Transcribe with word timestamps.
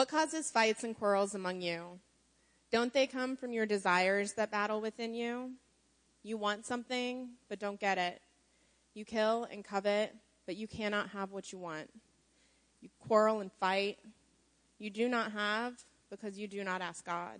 What 0.00 0.08
causes 0.08 0.50
fights 0.50 0.82
and 0.82 0.96
quarrels 0.96 1.34
among 1.34 1.60
you? 1.60 2.00
Don't 2.72 2.90
they 2.90 3.06
come 3.06 3.36
from 3.36 3.52
your 3.52 3.66
desires 3.66 4.32
that 4.32 4.50
battle 4.50 4.80
within 4.80 5.12
you? 5.12 5.50
You 6.22 6.38
want 6.38 6.64
something, 6.64 7.32
but 7.50 7.58
don't 7.58 7.78
get 7.78 7.98
it. 7.98 8.22
You 8.94 9.04
kill 9.04 9.46
and 9.52 9.62
covet, 9.62 10.16
but 10.46 10.56
you 10.56 10.66
cannot 10.66 11.10
have 11.10 11.32
what 11.32 11.52
you 11.52 11.58
want. 11.58 11.90
You 12.80 12.88
quarrel 12.98 13.40
and 13.40 13.52
fight. 13.60 13.98
You 14.78 14.88
do 14.88 15.06
not 15.06 15.32
have 15.32 15.74
because 16.08 16.38
you 16.38 16.48
do 16.48 16.64
not 16.64 16.80
ask 16.80 17.04
God. 17.04 17.38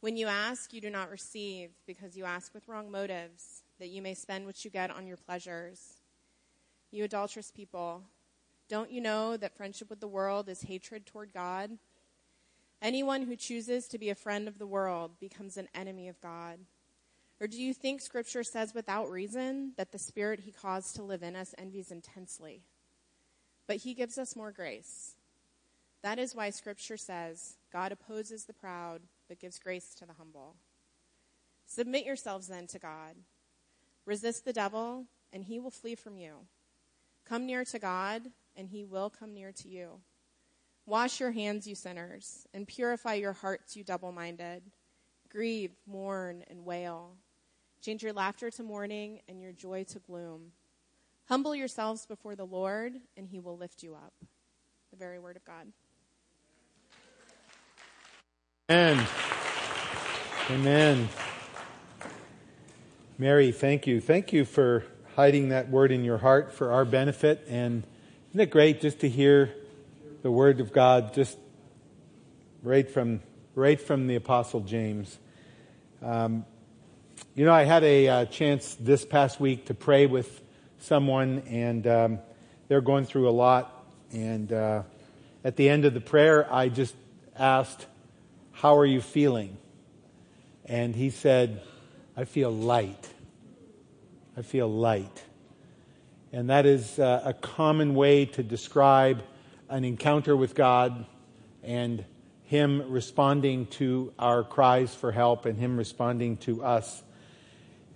When 0.00 0.18
you 0.18 0.26
ask, 0.26 0.74
you 0.74 0.82
do 0.82 0.90
not 0.90 1.10
receive 1.10 1.70
because 1.86 2.18
you 2.18 2.26
ask 2.26 2.52
with 2.52 2.68
wrong 2.68 2.90
motives, 2.90 3.62
that 3.78 3.88
you 3.88 4.02
may 4.02 4.12
spend 4.12 4.44
what 4.44 4.62
you 4.62 4.70
get 4.70 4.90
on 4.90 5.06
your 5.06 5.16
pleasures. 5.16 6.02
You 6.90 7.04
adulterous 7.04 7.50
people, 7.50 8.02
don't 8.68 8.90
you 8.90 9.00
know 9.00 9.36
that 9.36 9.56
friendship 9.56 9.90
with 9.90 10.00
the 10.00 10.08
world 10.08 10.48
is 10.48 10.62
hatred 10.62 11.06
toward 11.06 11.32
God? 11.32 11.78
Anyone 12.82 13.22
who 13.22 13.36
chooses 13.36 13.86
to 13.88 13.98
be 13.98 14.10
a 14.10 14.14
friend 14.14 14.48
of 14.48 14.58
the 14.58 14.66
world 14.66 15.18
becomes 15.20 15.56
an 15.56 15.68
enemy 15.74 16.08
of 16.08 16.20
God. 16.20 16.58
Or 17.40 17.46
do 17.46 17.60
you 17.60 17.72
think 17.74 18.00
Scripture 18.00 18.44
says 18.44 18.74
without 18.74 19.10
reason 19.10 19.72
that 19.76 19.92
the 19.92 19.98
Spirit 19.98 20.40
He 20.40 20.52
caused 20.52 20.96
to 20.96 21.02
live 21.02 21.22
in 21.22 21.36
us 21.36 21.54
envies 21.58 21.90
intensely? 21.90 22.62
But 23.66 23.78
He 23.78 23.94
gives 23.94 24.18
us 24.18 24.36
more 24.36 24.52
grace. 24.52 25.14
That 26.02 26.18
is 26.18 26.34
why 26.34 26.50
Scripture 26.50 26.96
says, 26.96 27.56
God 27.72 27.92
opposes 27.92 28.44
the 28.44 28.52
proud, 28.52 29.02
but 29.28 29.40
gives 29.40 29.58
grace 29.58 29.94
to 29.94 30.06
the 30.06 30.12
humble. 30.12 30.54
Submit 31.66 32.06
yourselves 32.06 32.46
then 32.46 32.66
to 32.68 32.78
God. 32.78 33.16
Resist 34.04 34.44
the 34.44 34.52
devil, 34.52 35.06
and 35.32 35.44
he 35.44 35.58
will 35.58 35.70
flee 35.70 35.96
from 35.96 36.16
you. 36.16 36.46
Come 37.28 37.44
near 37.44 37.64
to 37.64 37.78
God, 37.78 38.30
and 38.56 38.68
he 38.68 38.84
will 38.84 39.10
come 39.10 39.34
near 39.34 39.52
to 39.52 39.68
you. 39.68 40.00
Wash 40.86 41.20
your 41.20 41.32
hands, 41.32 41.66
you 41.66 41.74
sinners, 41.74 42.46
and 42.54 42.66
purify 42.66 43.14
your 43.14 43.32
hearts, 43.32 43.76
you 43.76 43.84
double 43.84 44.12
minded. 44.12 44.62
Grieve, 45.28 45.72
mourn, 45.86 46.44
and 46.48 46.64
wail. 46.64 47.16
Change 47.82 48.02
your 48.02 48.12
laughter 48.12 48.50
to 48.50 48.62
mourning 48.62 49.20
and 49.28 49.40
your 49.40 49.52
joy 49.52 49.84
to 49.84 49.98
gloom. 49.98 50.52
Humble 51.28 51.56
yourselves 51.56 52.06
before 52.06 52.36
the 52.36 52.46
Lord, 52.46 52.94
and 53.16 53.28
he 53.28 53.40
will 53.40 53.56
lift 53.56 53.82
you 53.82 53.94
up. 53.94 54.12
The 54.92 54.96
very 54.96 55.18
word 55.18 55.36
of 55.36 55.44
God. 55.44 55.66
Amen. 58.70 59.06
Amen. 60.50 61.08
Mary, 63.18 63.50
thank 63.50 63.86
you. 63.86 64.00
Thank 64.00 64.32
you 64.32 64.44
for 64.44 64.84
hiding 65.16 65.48
that 65.48 65.68
word 65.70 65.90
in 65.90 66.04
your 66.04 66.18
heart 66.18 66.52
for 66.52 66.70
our 66.70 66.84
benefit. 66.84 67.44
And 67.48 67.84
isn't 68.36 68.48
it 68.48 68.50
great 68.50 68.82
just 68.82 69.00
to 69.00 69.08
hear 69.08 69.50
the 70.20 70.30
word 70.30 70.60
of 70.60 70.70
God 70.70 71.14
just 71.14 71.38
right 72.62 72.86
from 72.86 73.22
right 73.54 73.80
from 73.80 74.08
the 74.08 74.16
Apostle 74.16 74.60
James? 74.60 75.18
Um, 76.02 76.44
you 77.34 77.46
know, 77.46 77.54
I 77.54 77.64
had 77.64 77.82
a 77.82 78.08
uh, 78.08 78.24
chance 78.26 78.76
this 78.78 79.06
past 79.06 79.40
week 79.40 79.68
to 79.68 79.74
pray 79.74 80.04
with 80.04 80.42
someone, 80.80 81.44
and 81.48 81.86
um, 81.86 82.18
they're 82.68 82.82
going 82.82 83.06
through 83.06 83.26
a 83.26 83.32
lot. 83.32 83.86
And 84.12 84.52
uh, 84.52 84.82
at 85.42 85.56
the 85.56 85.70
end 85.70 85.86
of 85.86 85.94
the 85.94 86.02
prayer, 86.02 86.46
I 86.52 86.68
just 86.68 86.94
asked, 87.38 87.86
How 88.52 88.76
are 88.76 88.84
you 88.84 89.00
feeling? 89.00 89.56
And 90.66 90.94
he 90.94 91.08
said, 91.08 91.62
I 92.14 92.26
feel 92.26 92.50
light. 92.50 93.08
I 94.36 94.42
feel 94.42 94.70
light. 94.70 95.22
And 96.32 96.50
that 96.50 96.66
is 96.66 96.98
uh, 96.98 97.22
a 97.24 97.32
common 97.32 97.94
way 97.94 98.26
to 98.26 98.42
describe 98.42 99.22
an 99.68 99.84
encounter 99.84 100.36
with 100.36 100.54
God 100.54 101.06
and 101.62 102.04
Him 102.44 102.90
responding 102.90 103.66
to 103.66 104.12
our 104.18 104.42
cries 104.42 104.94
for 104.94 105.12
help 105.12 105.46
and 105.46 105.58
Him 105.58 105.76
responding 105.76 106.36
to 106.38 106.64
us. 106.64 107.02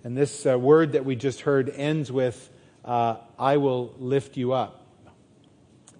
And 0.03 0.17
this 0.17 0.45
uh, 0.45 0.57
word 0.57 0.93
that 0.93 1.05
we 1.05 1.15
just 1.15 1.41
heard 1.41 1.69
ends 1.69 2.11
with, 2.11 2.49
uh, 2.83 3.17
I 3.37 3.57
will 3.57 3.93
lift 3.99 4.37
you 4.37 4.53
up. 4.53 4.85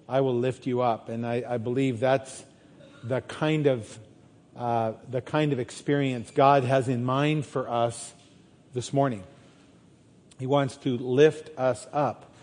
I 0.08 0.22
will 0.22 0.38
lift 0.38 0.66
you 0.66 0.82
up. 0.82 1.10
And 1.10 1.26
I, 1.26 1.44
I 1.48 1.58
believe 1.58 2.00
that's 2.00 2.44
the 3.04 3.22
kind 3.22 3.68
of 3.68 4.00
uh, 4.56 4.94
the 5.10 5.22
kind 5.22 5.54
of 5.54 5.60
experience 5.60 6.30
God 6.32 6.66
has 6.66 6.90
in 6.90 7.06
mind 7.06 7.46
for 7.46 7.70
us 7.70 8.14
this 8.74 8.92
morning. 8.92 9.24
He 10.42 10.48
wants 10.48 10.76
to 10.78 10.98
lift 10.98 11.56
us 11.56 11.86
up. 11.94 12.34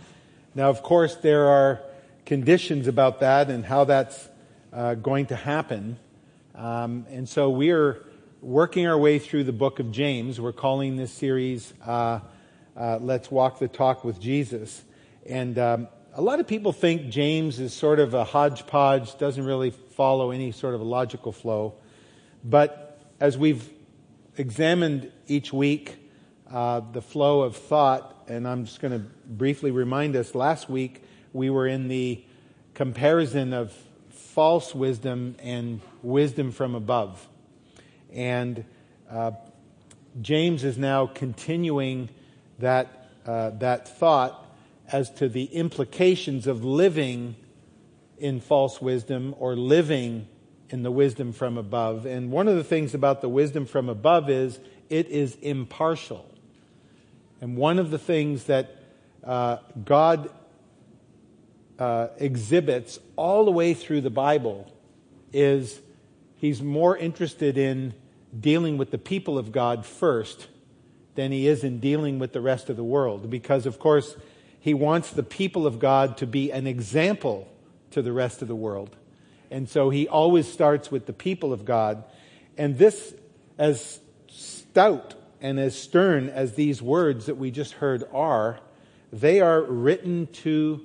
Now, 0.54 0.70
of 0.70 0.84
course, 0.84 1.16
there 1.16 1.48
are 1.48 1.80
conditions 2.26 2.86
about 2.86 3.18
that 3.18 3.50
and 3.50 3.64
how 3.64 3.86
that's 3.86 4.28
uh, 4.72 4.94
going 4.94 5.26
to 5.26 5.34
happen. 5.34 5.98
Um, 6.54 7.06
and 7.10 7.28
so 7.28 7.50
we're 7.50 8.06
working 8.40 8.86
our 8.86 8.96
way 8.96 9.18
through 9.18 9.42
the 9.42 9.52
book 9.52 9.80
of 9.80 9.90
James. 9.90 10.40
We're 10.40 10.52
calling 10.52 10.96
this 10.96 11.10
series 11.10 11.74
uh, 11.84 12.20
uh, 12.76 12.98
Let's 13.00 13.32
Walk 13.32 13.58
the 13.58 13.66
Talk 13.66 14.04
with 14.04 14.20
Jesus. 14.20 14.80
And 15.26 15.58
um, 15.58 15.88
a 16.14 16.22
lot 16.22 16.38
of 16.38 16.46
people 16.46 16.70
think 16.70 17.08
James 17.08 17.58
is 17.58 17.74
sort 17.74 17.98
of 17.98 18.14
a 18.14 18.22
hodgepodge, 18.22 19.18
doesn't 19.18 19.44
really 19.44 19.70
follow 19.72 20.30
any 20.30 20.52
sort 20.52 20.76
of 20.76 20.80
a 20.80 20.84
logical 20.84 21.32
flow. 21.32 21.74
But 22.44 23.02
as 23.18 23.36
we've 23.36 23.68
examined 24.36 25.10
each 25.26 25.52
week 25.52 25.96
uh, 26.52 26.80
the 26.92 27.02
flow 27.02 27.42
of 27.42 27.56
thought, 27.56 28.24
and 28.26 28.46
I'm 28.46 28.64
just 28.64 28.80
going 28.80 28.92
to 28.92 29.04
briefly 29.26 29.70
remind 29.70 30.16
us 30.16 30.34
last 30.34 30.68
week 30.68 31.02
we 31.32 31.50
were 31.50 31.66
in 31.66 31.88
the 31.88 32.24
comparison 32.74 33.52
of 33.52 33.72
false 34.10 34.74
wisdom 34.74 35.36
and 35.42 35.80
wisdom 36.02 36.52
from 36.52 36.74
above. 36.74 37.26
And 38.12 38.64
uh, 39.10 39.32
James 40.22 40.64
is 40.64 40.78
now 40.78 41.06
continuing 41.06 42.08
that, 42.58 43.10
uh, 43.26 43.50
that 43.50 43.88
thought 43.98 44.46
as 44.90 45.10
to 45.10 45.28
the 45.28 45.44
implications 45.44 46.46
of 46.46 46.64
living 46.64 47.36
in 48.18 48.40
false 48.40 48.80
wisdom 48.80 49.34
or 49.38 49.54
living 49.54 50.26
in 50.70 50.82
the 50.82 50.90
wisdom 50.90 51.32
from 51.32 51.58
above. 51.58 52.06
And 52.06 52.30
one 52.30 52.48
of 52.48 52.56
the 52.56 52.64
things 52.64 52.94
about 52.94 53.20
the 53.20 53.28
wisdom 53.28 53.66
from 53.66 53.88
above 53.88 54.30
is 54.30 54.58
it 54.88 55.08
is 55.08 55.36
impartial. 55.42 56.24
And 57.40 57.56
one 57.56 57.78
of 57.78 57.90
the 57.90 57.98
things 57.98 58.44
that 58.44 58.74
uh, 59.24 59.58
God 59.84 60.30
uh, 61.78 62.08
exhibits 62.18 62.98
all 63.16 63.44
the 63.44 63.50
way 63.50 63.74
through 63.74 64.00
the 64.00 64.10
Bible 64.10 64.72
is 65.32 65.80
he's 66.36 66.62
more 66.62 66.96
interested 66.96 67.56
in 67.56 67.94
dealing 68.38 68.76
with 68.76 68.90
the 68.90 68.98
people 68.98 69.38
of 69.38 69.52
God 69.52 69.86
first 69.86 70.48
than 71.14 71.32
he 71.32 71.48
is 71.48 71.64
in 71.64 71.80
dealing 71.80 72.18
with 72.18 72.32
the 72.32 72.40
rest 72.40 72.70
of 72.70 72.76
the 72.76 72.84
world. 72.84 73.30
Because, 73.30 73.66
of 73.66 73.78
course, 73.78 74.16
he 74.60 74.74
wants 74.74 75.10
the 75.10 75.22
people 75.22 75.66
of 75.66 75.78
God 75.78 76.16
to 76.18 76.26
be 76.26 76.50
an 76.50 76.66
example 76.66 77.48
to 77.90 78.02
the 78.02 78.12
rest 78.12 78.42
of 78.42 78.48
the 78.48 78.56
world. 78.56 78.96
And 79.50 79.68
so 79.68 79.90
he 79.90 80.06
always 80.06 80.50
starts 80.50 80.90
with 80.90 81.06
the 81.06 81.12
people 81.12 81.52
of 81.52 81.64
God. 81.64 82.04
And 82.56 82.76
this, 82.76 83.14
as 83.56 84.00
stout 84.28 85.14
and 85.40 85.58
as 85.60 85.80
stern 85.80 86.28
as 86.28 86.54
these 86.54 86.82
words 86.82 87.26
that 87.26 87.36
we 87.36 87.50
just 87.50 87.74
heard 87.74 88.04
are, 88.12 88.60
they 89.12 89.40
are 89.40 89.62
written 89.62 90.26
to 90.26 90.80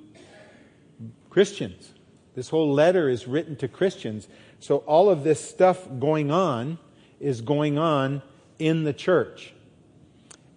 Christians. 1.30 1.92
This 2.34 2.48
whole 2.48 2.72
letter 2.72 3.08
is 3.08 3.26
written 3.26 3.56
to 3.56 3.68
Christians. 3.68 4.28
So 4.60 4.78
all 4.78 5.10
of 5.10 5.24
this 5.24 5.46
stuff 5.46 5.86
going 5.98 6.30
on 6.30 6.78
is 7.20 7.40
going 7.40 7.78
on 7.78 8.22
in 8.58 8.84
the 8.84 8.92
church. 8.92 9.52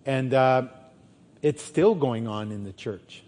And 0.05 0.33
uh, 0.33 0.67
it's 1.41 1.63
still 1.63 1.95
going 1.95 2.27
on 2.27 2.51
in 2.51 2.63
the 2.63 2.73
church. 2.73 3.23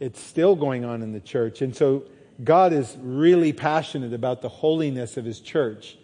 It's 0.00 0.20
still 0.20 0.54
going 0.54 0.84
on 0.84 1.02
in 1.02 1.12
the 1.12 1.20
church. 1.20 1.60
And 1.60 1.74
so 1.74 2.04
God 2.44 2.72
is 2.72 2.96
really 3.00 3.52
passionate 3.52 4.12
about 4.12 4.42
the 4.42 4.48
holiness 4.48 5.16
of 5.16 5.24
his 5.24 5.40
church. 5.40 5.96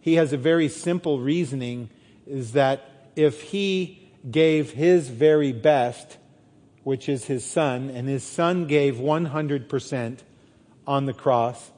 He 0.00 0.14
has 0.14 0.32
a 0.32 0.38
very 0.38 0.68
simple 0.68 1.20
reasoning 1.20 1.90
is 2.26 2.52
that 2.52 3.10
if 3.16 3.42
he 3.42 4.10
gave 4.30 4.72
his 4.72 5.08
very 5.08 5.52
best, 5.52 6.16
which 6.84 7.08
is 7.08 7.24
his 7.24 7.44
son, 7.44 7.90
and 7.90 8.08
his 8.08 8.24
son 8.24 8.66
gave 8.66 8.96
100% 8.96 10.18
on 10.86 11.06
the 11.06 11.12
cross, 11.12 11.70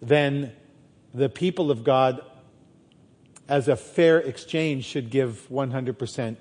then 0.00 0.52
the 1.12 1.28
people 1.28 1.70
of 1.70 1.84
God, 1.84 2.22
as 3.48 3.68
a 3.68 3.76
fair 3.76 4.18
exchange, 4.18 4.84
should 4.84 5.10
give 5.10 5.46
100%. 5.50 6.36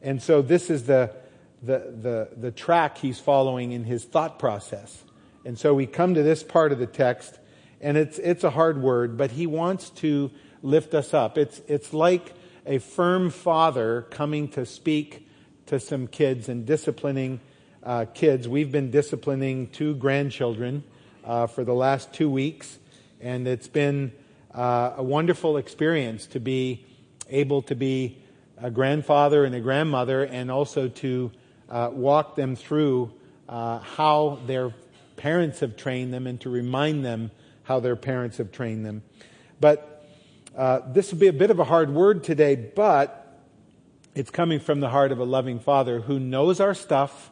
And 0.00 0.22
so 0.22 0.42
this 0.42 0.70
is 0.70 0.84
the, 0.84 1.14
the, 1.62 1.94
the, 2.00 2.28
the 2.36 2.50
track 2.50 2.98
he's 2.98 3.20
following 3.20 3.72
in 3.72 3.84
his 3.84 4.04
thought 4.04 4.38
process. 4.38 5.04
And 5.44 5.58
so 5.58 5.74
we 5.74 5.86
come 5.86 6.14
to 6.14 6.22
this 6.22 6.42
part 6.42 6.72
of 6.72 6.78
the 6.78 6.86
text, 6.86 7.38
and 7.80 7.96
it's, 7.96 8.18
it's 8.18 8.44
a 8.44 8.50
hard 8.50 8.80
word, 8.80 9.16
but 9.16 9.32
he 9.32 9.46
wants 9.46 9.90
to 9.90 10.30
lift 10.62 10.94
us 10.94 11.12
up. 11.12 11.36
It's, 11.36 11.60
it's 11.66 11.92
like 11.92 12.32
a 12.64 12.78
firm 12.78 13.30
father 13.30 14.02
coming 14.10 14.48
to 14.48 14.64
speak 14.64 15.28
to 15.66 15.80
some 15.80 16.06
kids 16.06 16.48
and 16.48 16.64
disciplining 16.66 17.40
uh, 17.82 18.06
kids. 18.14 18.48
We've 18.48 18.70
been 18.70 18.90
disciplining 18.90 19.68
two 19.68 19.94
grandchildren 19.96 20.84
uh, 21.24 21.46
for 21.46 21.64
the 21.64 21.74
last 21.74 22.12
two 22.12 22.30
weeks, 22.30 22.78
and 23.20 23.46
it's 23.48 23.68
been 23.68 24.12
uh, 24.54 24.94
a 24.96 25.02
wonderful 25.02 25.56
experience 25.56 26.26
to 26.26 26.40
be 26.40 26.84
able 27.28 27.62
to 27.62 27.74
be 27.74 28.18
a 28.58 28.70
grandfather 28.70 29.44
and 29.44 29.54
a 29.54 29.60
grandmother, 29.60 30.22
and 30.22 30.50
also 30.50 30.88
to 30.88 31.32
uh, 31.68 31.90
walk 31.92 32.36
them 32.36 32.54
through 32.54 33.12
uh, 33.48 33.78
how 33.80 34.38
their 34.46 34.72
parents 35.16 35.60
have 35.60 35.76
trained 35.76 36.12
them 36.14 36.26
and 36.26 36.40
to 36.40 36.50
remind 36.50 37.04
them 37.04 37.30
how 37.64 37.80
their 37.80 37.96
parents 37.96 38.38
have 38.38 38.52
trained 38.52 38.84
them. 38.86 39.02
But 39.60 39.91
uh, 40.56 40.80
this 40.86 41.10
will 41.10 41.18
be 41.18 41.28
a 41.28 41.32
bit 41.32 41.50
of 41.50 41.58
a 41.58 41.64
hard 41.64 41.90
word 41.90 42.24
today, 42.24 42.54
but 42.54 43.40
it's 44.14 44.30
coming 44.30 44.60
from 44.60 44.80
the 44.80 44.90
heart 44.90 45.10
of 45.10 45.18
a 45.18 45.24
loving 45.24 45.58
father 45.58 46.00
who 46.00 46.18
knows 46.20 46.60
our 46.60 46.74
stuff, 46.74 47.30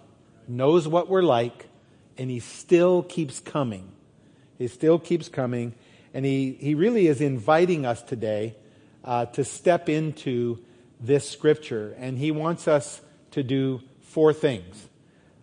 knows 0.49 0.89
what 0.89 1.09
we're 1.09 1.23
like, 1.23 1.69
and 2.17 2.31
he 2.31 2.41
still 2.41 3.03
keeps 3.03 3.41
coming. 3.41 3.93
He 4.59 4.69
still 4.69 4.99
keeps 4.99 5.29
coming. 5.29 5.75
And 6.15 6.25
he, 6.25 6.53
he 6.53 6.75
really 6.75 7.07
is 7.07 7.21
inviting 7.21 7.87
us 7.87 8.03
today 8.03 8.57
uh, 9.05 9.27
to 9.27 9.45
step 9.45 9.89
into 9.89 10.59
this 10.99 11.29
scripture. 11.29 11.95
And 11.99 12.19
he 12.19 12.31
wants 12.31 12.67
us 12.67 13.01
to 13.33 13.43
do 13.43 13.83
four 14.01 14.33
things. 14.33 14.89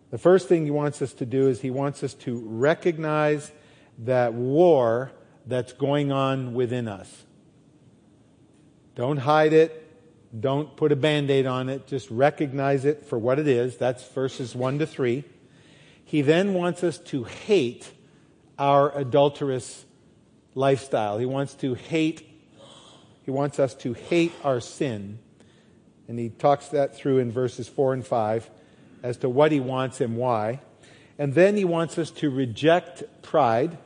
The 0.09 0.17
first 0.17 0.47
thing 0.47 0.65
he 0.65 0.71
wants 0.71 1.01
us 1.01 1.13
to 1.13 1.25
do 1.25 1.47
is 1.47 1.61
he 1.61 1.71
wants 1.71 2.03
us 2.03 2.13
to 2.15 2.41
recognize 2.45 3.51
that 3.99 4.33
war 4.33 5.11
that's 5.45 5.73
going 5.73 6.11
on 6.11 6.53
within 6.53 6.87
us. 6.87 7.23
Don't 8.97 9.17
hide 9.17 9.53
it. 9.53 9.83
Don't 10.39 10.75
put 10.75 10.91
a 10.91 10.95
band 10.95 11.29
aid 11.29 11.45
on 11.45 11.69
it. 11.69 11.85
Just 11.85 12.09
recognize 12.09 12.83
it 12.83 13.05
for 13.05 13.19
what 13.19 13.37
it 13.37 13.47
is. 13.47 13.77
That's 13.77 14.03
verses 14.09 14.55
1 14.55 14.79
to 14.79 14.87
3. 14.87 15.23
He 16.03 16.23
then 16.23 16.55
wants 16.55 16.83
us 16.83 16.97
to 16.97 17.23
hate 17.25 17.91
our 18.57 18.91
adulterous 18.97 19.85
lifestyle. 20.55 21.19
He 21.19 21.27
wants 21.27 21.53
to 21.55 21.75
hate, 21.75 22.27
he 23.23 23.29
wants 23.29 23.59
us 23.59 23.75
to 23.75 23.93
hate 23.93 24.33
our 24.43 24.59
sin. 24.59 25.19
And 26.07 26.17
he 26.17 26.29
talks 26.29 26.69
that 26.69 26.95
through 26.95 27.19
in 27.19 27.31
verses 27.31 27.67
4 27.67 27.93
and 27.93 28.05
5 28.05 28.49
as 29.03 29.17
to 29.17 29.29
what 29.29 29.51
he 29.51 29.59
wants 29.59 30.01
and 30.01 30.17
why. 30.17 30.59
And 31.19 31.35
then 31.35 31.55
he 31.55 31.65
wants 31.65 31.99
us 31.99 32.09
to 32.11 32.31
reject 32.31 33.03
pride, 33.21 33.77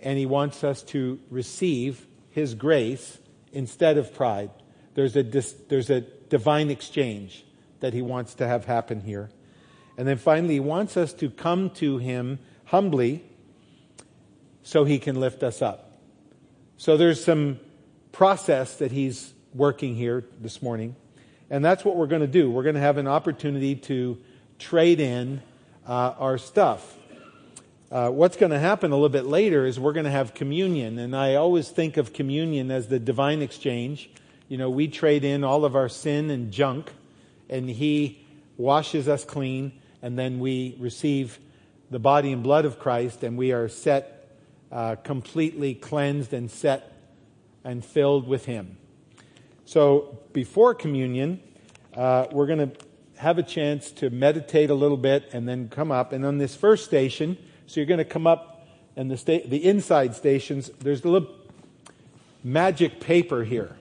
and 0.00 0.18
he 0.18 0.26
wants 0.26 0.64
us 0.64 0.82
to 0.84 1.20
receive 1.30 2.08
his 2.30 2.54
grace 2.54 3.18
instead 3.56 3.96
of 3.96 4.14
pride. 4.14 4.50
There's 4.94 5.16
a, 5.16 5.22
there's 5.22 5.88
a 5.88 6.02
divine 6.02 6.70
exchange 6.70 7.44
that 7.80 7.94
he 7.94 8.02
wants 8.02 8.34
to 8.34 8.46
have 8.46 8.66
happen 8.66 9.00
here. 9.00 9.30
And 9.96 10.06
then 10.06 10.18
finally, 10.18 10.54
he 10.54 10.60
wants 10.60 10.96
us 10.96 11.14
to 11.14 11.30
come 11.30 11.70
to 11.70 11.96
him 11.96 12.38
humbly 12.66 13.24
so 14.62 14.84
he 14.84 14.98
can 14.98 15.18
lift 15.18 15.42
us 15.42 15.62
up. 15.62 15.98
So 16.76 16.98
there's 16.98 17.24
some 17.24 17.58
process 18.12 18.76
that 18.76 18.92
he's 18.92 19.32
working 19.54 19.94
here 19.94 20.24
this 20.38 20.60
morning. 20.60 20.94
And 21.48 21.64
that's 21.64 21.82
what 21.82 21.96
we're 21.96 22.08
going 22.08 22.20
to 22.20 22.26
do. 22.26 22.50
We're 22.50 22.62
going 22.62 22.74
to 22.74 22.80
have 22.80 22.98
an 22.98 23.08
opportunity 23.08 23.74
to 23.76 24.18
trade 24.58 25.00
in 25.00 25.40
uh, 25.86 26.14
our 26.18 26.36
stuff. 26.36 26.94
Uh, 27.88 28.10
what's 28.10 28.36
going 28.36 28.50
to 28.50 28.58
happen 28.58 28.90
a 28.90 28.94
little 28.96 29.08
bit 29.08 29.26
later 29.26 29.64
is 29.64 29.78
we're 29.78 29.92
going 29.92 30.06
to 30.06 30.10
have 30.10 30.34
communion. 30.34 30.98
And 30.98 31.14
I 31.14 31.36
always 31.36 31.68
think 31.68 31.96
of 31.96 32.12
communion 32.12 32.72
as 32.72 32.88
the 32.88 32.98
divine 32.98 33.42
exchange. 33.42 34.10
You 34.48 34.58
know, 34.58 34.68
we 34.70 34.88
trade 34.88 35.22
in 35.22 35.44
all 35.44 35.64
of 35.64 35.76
our 35.76 35.88
sin 35.88 36.30
and 36.30 36.50
junk, 36.50 36.92
and 37.48 37.70
He 37.70 38.26
washes 38.56 39.06
us 39.06 39.24
clean, 39.24 39.72
and 40.02 40.18
then 40.18 40.40
we 40.40 40.76
receive 40.80 41.38
the 41.90 42.00
body 42.00 42.32
and 42.32 42.42
blood 42.42 42.64
of 42.64 42.80
Christ, 42.80 43.22
and 43.22 43.38
we 43.38 43.52
are 43.52 43.68
set 43.68 44.30
uh, 44.72 44.96
completely 44.96 45.74
cleansed 45.74 46.32
and 46.32 46.50
set 46.50 46.92
and 47.62 47.84
filled 47.84 48.26
with 48.26 48.46
Him. 48.46 48.76
So 49.64 50.18
before 50.32 50.74
communion, 50.74 51.40
uh, 51.94 52.26
we're 52.32 52.46
going 52.46 52.70
to 52.70 52.76
have 53.18 53.38
a 53.38 53.44
chance 53.44 53.92
to 53.92 54.10
meditate 54.10 54.70
a 54.70 54.74
little 54.74 54.96
bit 54.96 55.28
and 55.32 55.48
then 55.48 55.68
come 55.68 55.92
up. 55.92 56.12
And 56.12 56.24
on 56.26 56.38
this 56.38 56.56
first 56.56 56.84
station, 56.84 57.38
so 57.66 57.80
you're 57.80 57.86
going 57.86 57.98
to 57.98 58.04
come 58.04 58.26
up, 58.26 58.66
and 58.96 59.10
the 59.10 59.16
sta- 59.16 59.46
the 59.46 59.64
inside 59.64 60.14
stations, 60.14 60.70
there's 60.80 61.04
a 61.04 61.08
little 61.08 61.28
magic 62.42 63.00
paper 63.00 63.44
here. 63.44 63.76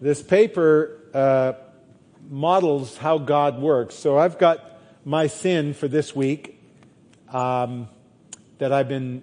This 0.00 0.22
paper 0.22 0.98
uh, 1.14 1.52
models 2.28 2.96
how 2.96 3.18
God 3.18 3.60
works. 3.60 3.94
So 3.94 4.18
I've 4.18 4.38
got 4.38 4.78
my 5.04 5.28
sin 5.28 5.72
for 5.72 5.88
this 5.88 6.14
week 6.14 6.60
um, 7.32 7.88
that 8.58 8.72
I've 8.72 8.88
been 8.88 9.22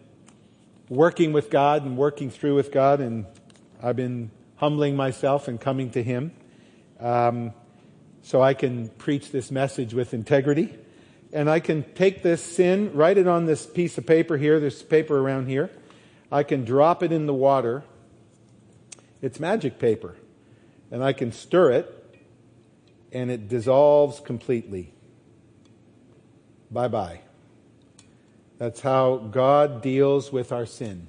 working 0.89 1.33
with 1.33 1.49
God 1.49 1.85
and 1.85 1.97
working 1.97 2.29
through 2.29 2.55
with 2.55 2.71
God, 2.71 3.01
and 3.01 3.25
I've 3.81 3.95
been 3.95 4.31
humbling 4.55 4.95
myself 4.95 5.47
and 5.47 5.59
coming 5.59 5.89
to 5.91 6.01
Him 6.01 6.31
um, 6.99 7.53
so 8.21 8.41
I 8.41 8.53
can 8.53 8.87
preach 8.89 9.31
this 9.31 9.51
message 9.51 9.93
with 9.93 10.13
integrity. 10.13 10.73
And 11.33 11.49
I 11.49 11.59
can 11.59 11.83
take 11.95 12.21
this 12.21 12.43
sin, 12.43 12.91
write 12.93 13.17
it 13.17 13.27
on 13.27 13.47
this 13.47 13.65
piece 13.65 13.97
of 13.97 14.05
paper 14.05 14.37
here, 14.37 14.59
this 14.59 14.83
paper 14.83 15.17
around 15.17 15.47
here. 15.47 15.71
I 16.31 16.43
can 16.43 16.63
drop 16.63 17.01
it 17.01 17.11
in 17.11 17.25
the 17.25 17.33
water. 17.33 17.83
It's 19.19 19.39
magic 19.39 19.79
paper. 19.79 20.15
And 20.91 21.03
I 21.03 21.11
can 21.11 21.31
stir 21.31 21.71
it, 21.71 22.21
and 23.11 23.31
it 23.31 23.49
dissolves 23.49 24.19
completely. 24.19 24.93
Bye 26.69 26.87
bye. 26.87 27.21
That's 28.59 28.81
how 28.81 29.17
God 29.17 29.81
deals 29.81 30.31
with 30.31 30.51
our 30.51 30.67
sin. 30.67 31.07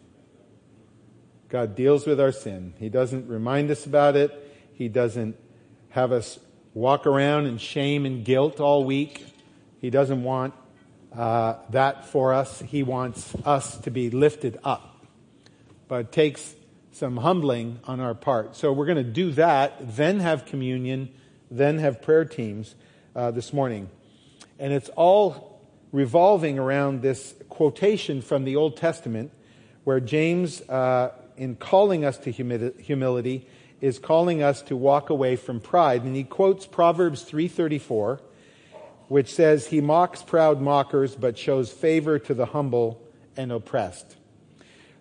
God 1.50 1.76
deals 1.76 2.06
with 2.06 2.18
our 2.18 2.32
sin. 2.32 2.72
He 2.78 2.88
doesn't 2.88 3.28
remind 3.28 3.70
us 3.70 3.84
about 3.84 4.16
it. 4.16 4.32
He 4.72 4.88
doesn't 4.88 5.36
have 5.90 6.12
us 6.12 6.38
walk 6.72 7.06
around 7.06 7.46
in 7.46 7.58
shame 7.58 8.06
and 8.06 8.24
guilt 8.24 8.58
all 8.58 8.84
week. 8.84 9.24
He 9.84 9.90
doesn't 9.90 10.22
want 10.22 10.54
uh, 11.14 11.56
that 11.68 12.06
for 12.06 12.32
us. 12.32 12.58
He 12.58 12.82
wants 12.82 13.34
us 13.44 13.76
to 13.80 13.90
be 13.90 14.08
lifted 14.08 14.58
up. 14.64 15.04
But 15.88 15.96
it 16.06 16.12
takes 16.12 16.54
some 16.92 17.18
humbling 17.18 17.80
on 17.84 18.00
our 18.00 18.14
part. 18.14 18.56
So 18.56 18.72
we're 18.72 18.86
going 18.86 19.04
to 19.04 19.04
do 19.04 19.32
that, 19.32 19.94
then 19.94 20.20
have 20.20 20.46
communion, 20.46 21.10
then 21.50 21.80
have 21.80 22.00
prayer 22.00 22.24
teams 22.24 22.74
uh, 23.14 23.30
this 23.32 23.52
morning. 23.52 23.90
And 24.58 24.72
it's 24.72 24.88
all 24.96 25.60
revolving 25.92 26.58
around 26.58 27.02
this 27.02 27.34
quotation 27.50 28.22
from 28.22 28.44
the 28.44 28.56
Old 28.56 28.78
Testament 28.78 29.32
where 29.84 30.00
James 30.00 30.62
uh, 30.62 31.12
in 31.36 31.56
calling 31.56 32.06
us 32.06 32.16
to 32.20 32.30
humility 32.30 33.46
is 33.82 33.98
calling 33.98 34.42
us 34.42 34.62
to 34.62 34.78
walk 34.78 35.10
away 35.10 35.36
from 35.36 35.60
pride. 35.60 36.04
And 36.04 36.16
he 36.16 36.24
quotes 36.24 36.64
Proverbs 36.64 37.22
3:34, 37.30 38.20
which 39.08 39.32
says, 39.32 39.68
"He 39.68 39.80
mocks 39.80 40.22
proud 40.22 40.60
mockers 40.60 41.14
but 41.14 41.38
shows 41.38 41.70
favor 41.70 42.18
to 42.18 42.34
the 42.34 42.46
humble 42.46 43.00
and 43.36 43.52
oppressed." 43.52 44.16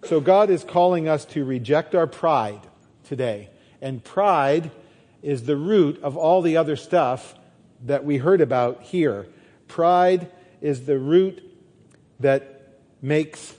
So 0.04 0.20
God 0.20 0.50
is 0.50 0.64
calling 0.64 1.08
us 1.08 1.24
to 1.26 1.46
reject 1.46 1.96
our 1.96 2.08
pride 2.08 2.60
today. 3.04 3.50
And 3.82 4.04
pride 4.04 4.72
is 5.22 5.44
the 5.44 5.56
root 5.56 6.02
of 6.04 6.18
all 6.18 6.42
the 6.42 6.58
other 6.58 6.76
stuff 6.76 7.36
that 7.86 8.04
we 8.04 8.18
heard 8.18 8.42
about 8.42 8.82
here. 8.82 9.28
Pride 9.68 10.30
is 10.62 10.86
the 10.86 11.00
root 11.00 11.42
that 12.20 12.78
makes 13.02 13.56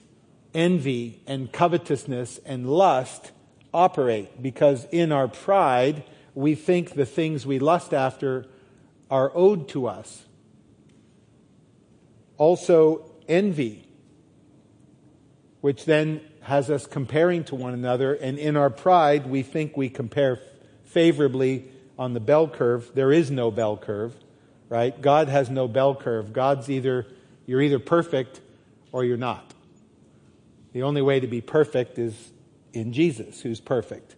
envy 0.54 1.20
and 1.26 1.52
covetousness 1.52 2.38
and 2.46 2.68
lust 2.70 3.32
operate 3.72 4.40
because 4.40 4.86
in 4.92 5.12
our 5.12 5.28
pride, 5.28 6.04
we 6.34 6.54
think 6.54 6.94
the 6.94 7.06
things 7.06 7.46
we 7.46 7.58
lust 7.58 7.92
after 7.92 8.46
are 9.10 9.32
owed 9.34 9.68
to 9.68 9.86
us. 9.86 10.24
Also, 12.36 13.10
envy, 13.28 13.86
which 15.60 15.84
then 15.84 16.20
has 16.42 16.68
us 16.68 16.86
comparing 16.86 17.44
to 17.44 17.54
one 17.54 17.72
another, 17.72 18.14
and 18.14 18.38
in 18.38 18.56
our 18.56 18.70
pride, 18.70 19.26
we 19.26 19.42
think 19.42 19.76
we 19.76 19.88
compare 19.88 20.40
favorably 20.84 21.64
on 21.98 22.12
the 22.12 22.20
bell 22.20 22.48
curve. 22.48 22.90
There 22.94 23.12
is 23.12 23.30
no 23.30 23.50
bell 23.50 23.76
curve, 23.76 24.14
right? 24.68 25.00
God 25.00 25.28
has 25.28 25.48
no 25.48 25.68
bell 25.68 25.94
curve. 25.94 26.32
God's 26.32 26.68
either, 26.68 27.06
you're 27.46 27.62
either 27.62 27.78
perfect 27.78 28.40
or 28.92 29.04
you're 29.04 29.16
not. 29.16 29.54
The 30.72 30.82
only 30.82 31.02
way 31.02 31.20
to 31.20 31.26
be 31.26 31.40
perfect 31.40 31.98
is 31.98 32.32
in 32.72 32.92
Jesus, 32.92 33.40
who's 33.40 33.60
perfect. 33.60 34.16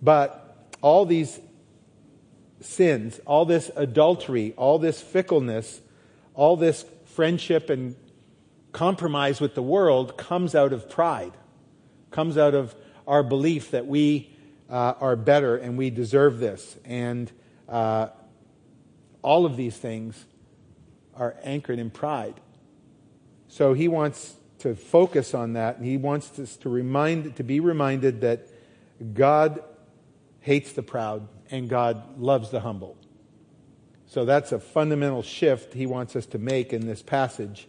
But 0.00 0.72
all 0.80 1.04
these 1.04 1.40
sins, 2.60 3.20
all 3.26 3.44
this 3.44 3.70
adultery, 3.76 4.54
all 4.56 4.78
this 4.78 5.00
fickleness, 5.00 5.80
all 6.34 6.56
this 6.56 6.84
friendship 7.16 7.70
and 7.70 7.96
compromise 8.72 9.40
with 9.40 9.54
the 9.54 9.62
world 9.62 10.18
comes 10.18 10.54
out 10.54 10.70
of 10.74 10.90
pride, 10.90 11.32
comes 12.10 12.36
out 12.36 12.54
of 12.54 12.74
our 13.06 13.22
belief 13.22 13.70
that 13.70 13.86
we 13.86 14.30
uh, 14.68 14.92
are 15.00 15.16
better 15.16 15.56
and 15.56 15.78
we 15.78 15.88
deserve 15.88 16.38
this. 16.40 16.76
And 16.84 17.32
uh, 17.70 18.08
all 19.22 19.46
of 19.46 19.56
these 19.56 19.74
things 19.74 20.26
are 21.14 21.36
anchored 21.42 21.78
in 21.78 21.88
pride. 21.88 22.34
So 23.48 23.72
he 23.72 23.88
wants 23.88 24.34
to 24.58 24.74
focus 24.74 25.32
on 25.32 25.54
that. 25.54 25.78
And 25.78 25.86
he 25.86 25.96
wants 25.96 26.38
us 26.38 26.58
to 26.58 26.68
remind, 26.68 27.34
to 27.36 27.42
be 27.42 27.60
reminded 27.60 28.20
that 28.20 28.46
God 29.14 29.64
hates 30.40 30.74
the 30.74 30.82
proud 30.82 31.26
and 31.50 31.66
God 31.66 32.20
loves 32.20 32.50
the 32.50 32.60
humble. 32.60 32.98
So 34.08 34.24
that's 34.24 34.52
a 34.52 34.58
fundamental 34.58 35.22
shift 35.22 35.74
he 35.74 35.86
wants 35.86 36.14
us 36.16 36.26
to 36.26 36.38
make 36.38 36.72
in 36.72 36.86
this 36.86 37.02
passage. 37.02 37.66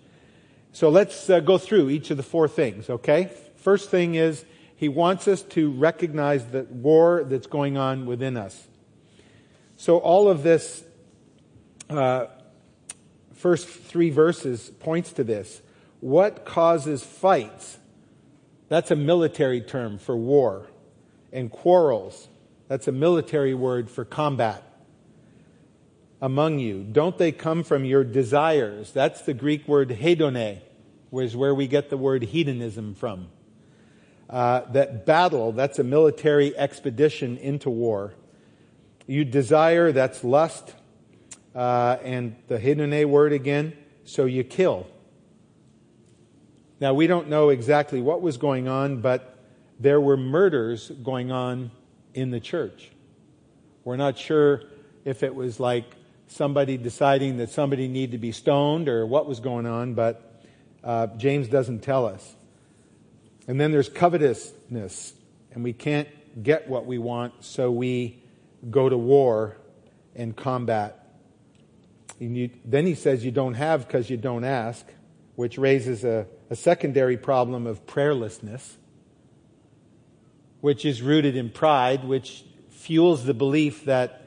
So 0.71 0.89
let's 0.89 1.29
uh, 1.29 1.39
go 1.39 1.57
through 1.57 1.89
each 1.89 2.11
of 2.11 2.17
the 2.17 2.23
four 2.23 2.47
things, 2.47 2.89
okay? 2.89 3.31
First 3.55 3.89
thing 3.89 4.15
is 4.15 4.45
he 4.75 4.87
wants 4.89 5.27
us 5.27 5.41
to 5.41 5.71
recognize 5.71 6.45
the 6.45 6.63
war 6.63 7.23
that's 7.27 7.47
going 7.47 7.77
on 7.77 8.05
within 8.05 8.37
us. 8.37 8.67
So 9.77 9.97
all 9.97 10.29
of 10.29 10.43
this 10.43 10.83
uh, 11.89 12.27
first 13.33 13.67
three 13.67 14.11
verses 14.11 14.69
points 14.79 15.13
to 15.13 15.23
this. 15.23 15.61
What 15.99 16.45
causes 16.45 17.03
fights? 17.03 17.79
That's 18.69 18.91
a 18.91 18.95
military 18.95 19.61
term 19.61 19.97
for 19.97 20.15
war. 20.15 20.67
And 21.33 21.51
quarrels, 21.51 22.27
that's 22.67 22.87
a 22.87 22.91
military 22.91 23.53
word 23.53 23.89
for 23.89 24.05
combat 24.05 24.66
among 26.21 26.59
you. 26.59 26.83
Don't 26.83 27.17
they 27.17 27.31
come 27.31 27.63
from 27.63 27.85
your 27.85 28.03
desires? 28.03 28.91
That's 28.91 29.21
the 29.21 29.33
Greek 29.33 29.67
word 29.67 29.89
hedone, 29.89 30.59
which 31.09 31.25
is 31.27 31.35
where 31.35 31.53
we 31.53 31.67
get 31.67 31.89
the 31.89 31.97
word 31.97 32.23
hedonism 32.23 32.95
from. 32.95 33.27
Uh, 34.29 34.61
that 34.71 35.05
battle, 35.05 35.51
that's 35.51 35.79
a 35.79 35.83
military 35.83 36.57
expedition 36.57 37.37
into 37.37 37.69
war. 37.69 38.13
You 39.05 39.23
desire, 39.23 39.91
that's 39.91 40.23
lust. 40.23 40.75
Uh, 41.55 41.97
and 42.03 42.35
the 42.47 42.59
hedone 42.59 43.05
word 43.05 43.33
again, 43.33 43.73
so 44.03 44.25
you 44.25 44.43
kill. 44.43 44.85
Now, 46.79 46.93
we 46.93 47.07
don't 47.07 47.29
know 47.29 47.49
exactly 47.49 48.01
what 48.01 48.21
was 48.21 48.37
going 48.37 48.67
on, 48.67 49.01
but 49.01 49.39
there 49.79 49.99
were 49.99 50.17
murders 50.17 50.91
going 51.03 51.31
on 51.31 51.71
in 52.13 52.29
the 52.29 52.39
church. 52.39 52.91
We're 53.83 53.97
not 53.97 54.17
sure 54.17 54.63
if 55.05 55.23
it 55.23 55.33
was 55.33 55.59
like 55.59 55.85
somebody 56.27 56.77
deciding 56.77 57.37
that 57.37 57.49
somebody 57.49 57.87
needed 57.87 58.11
to 58.11 58.17
be 58.17 58.31
stoned 58.31 58.89
or 58.89 59.05
what 59.05 59.27
was 59.27 59.39
going 59.39 59.65
on, 59.65 59.93
but 59.93 60.43
uh, 60.83 61.07
James 61.17 61.47
doesn't 61.47 61.79
tell 61.79 62.05
us. 62.05 62.35
And 63.47 63.59
then 63.59 63.71
there's 63.71 63.89
covetousness, 63.89 65.13
and 65.51 65.63
we 65.63 65.73
can't 65.73 66.09
get 66.43 66.69
what 66.69 66.85
we 66.85 66.97
want, 66.97 67.33
so 67.43 67.71
we 67.71 68.21
go 68.69 68.89
to 68.89 68.97
war 68.97 69.57
and 70.15 70.35
combat. 70.35 71.07
And 72.19 72.35
you, 72.35 72.49
then 72.65 72.85
he 72.85 72.95
says 72.95 73.23
you 73.23 73.31
don't 73.31 73.53
have 73.53 73.87
because 73.87 74.09
you 74.09 74.17
don't 74.17 74.43
ask, 74.43 74.85
which 75.35 75.57
raises 75.57 76.03
a, 76.03 76.27
a 76.49 76.55
secondary 76.55 77.15
problem 77.15 77.67
of 77.67 77.85
prayerlessness, 77.85 78.75
which 80.61 80.83
is 80.83 81.01
rooted 81.01 81.35
in 81.35 81.49
pride, 81.49 82.03
which 82.03 82.43
fuels 82.69 83.25
the 83.25 83.33
belief 83.33 83.85
that 83.85 84.26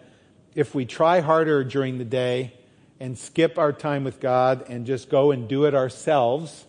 if 0.55 0.75
we 0.75 0.85
try 0.85 1.21
harder 1.21 1.65
during 1.65 1.99
the 1.99 2.05
day 2.05 2.55
and 2.99 3.17
skip 3.17 3.59
our 3.59 3.73
time 3.73 4.05
with 4.05 4.21
God 4.21 4.65
and 4.69 4.87
just 4.87 5.09
go 5.09 5.31
and 5.31 5.49
do 5.49 5.65
it 5.65 5.75
ourselves, 5.75 6.67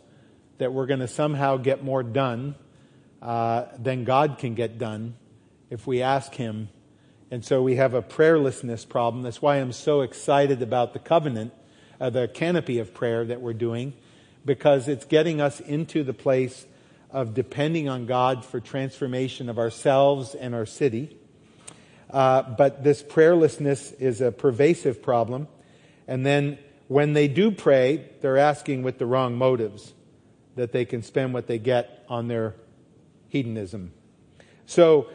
that 0.59 0.71
we're 0.71 0.85
going 0.85 0.99
to 0.99 1.07
somehow 1.07 1.57
get 1.57 1.83
more 1.83 2.03
done 2.03 2.55
uh, 3.21 3.65
than 3.77 4.03
God 4.03 4.37
can 4.37 4.53
get 4.53 4.77
done 4.77 5.15
if 5.69 5.87
we 5.87 6.01
ask 6.01 6.33
Him. 6.35 6.69
And 7.31 7.43
so 7.43 7.63
we 7.63 7.75
have 7.75 7.93
a 7.93 8.01
prayerlessness 8.01 8.87
problem. 8.87 9.23
That's 9.23 9.41
why 9.41 9.57
I'm 9.57 9.71
so 9.71 10.01
excited 10.01 10.61
about 10.61 10.93
the 10.93 10.99
covenant, 10.99 11.53
uh, 11.99 12.09
the 12.09 12.27
canopy 12.27 12.79
of 12.79 12.93
prayer 12.93 13.25
that 13.25 13.41
we're 13.41 13.53
doing, 13.53 13.93
because 14.45 14.87
it's 14.87 15.05
getting 15.05 15.39
us 15.39 15.59
into 15.59 16.03
the 16.03 16.13
place 16.13 16.65
of 17.09 17.33
depending 17.33 17.89
on 17.89 18.05
God 18.05 18.45
for 18.45 18.59
transformation 18.59 19.49
of 19.49 19.57
ourselves 19.57 20.35
and 20.35 20.53
our 20.53 20.65
city. 20.65 21.17
Uh, 22.11 22.41
but 22.41 22.83
this 22.83 23.01
prayerlessness 23.01 23.99
is 23.99 24.21
a 24.21 24.31
pervasive 24.31 25.01
problem. 25.01 25.47
And 26.07 26.25
then 26.25 26.59
when 26.87 27.13
they 27.13 27.27
do 27.27 27.51
pray, 27.51 28.09
they're 28.19 28.37
asking 28.37 28.83
with 28.83 28.97
the 28.97 29.05
wrong 29.05 29.35
motives 29.35 29.93
that 30.55 30.73
they 30.73 30.83
can 30.83 31.01
spend 31.01 31.33
what 31.33 31.47
they 31.47 31.57
get 31.57 32.05
on 32.09 32.27
their 32.27 32.55
hedonism. 33.29 33.93
So, 34.65 35.07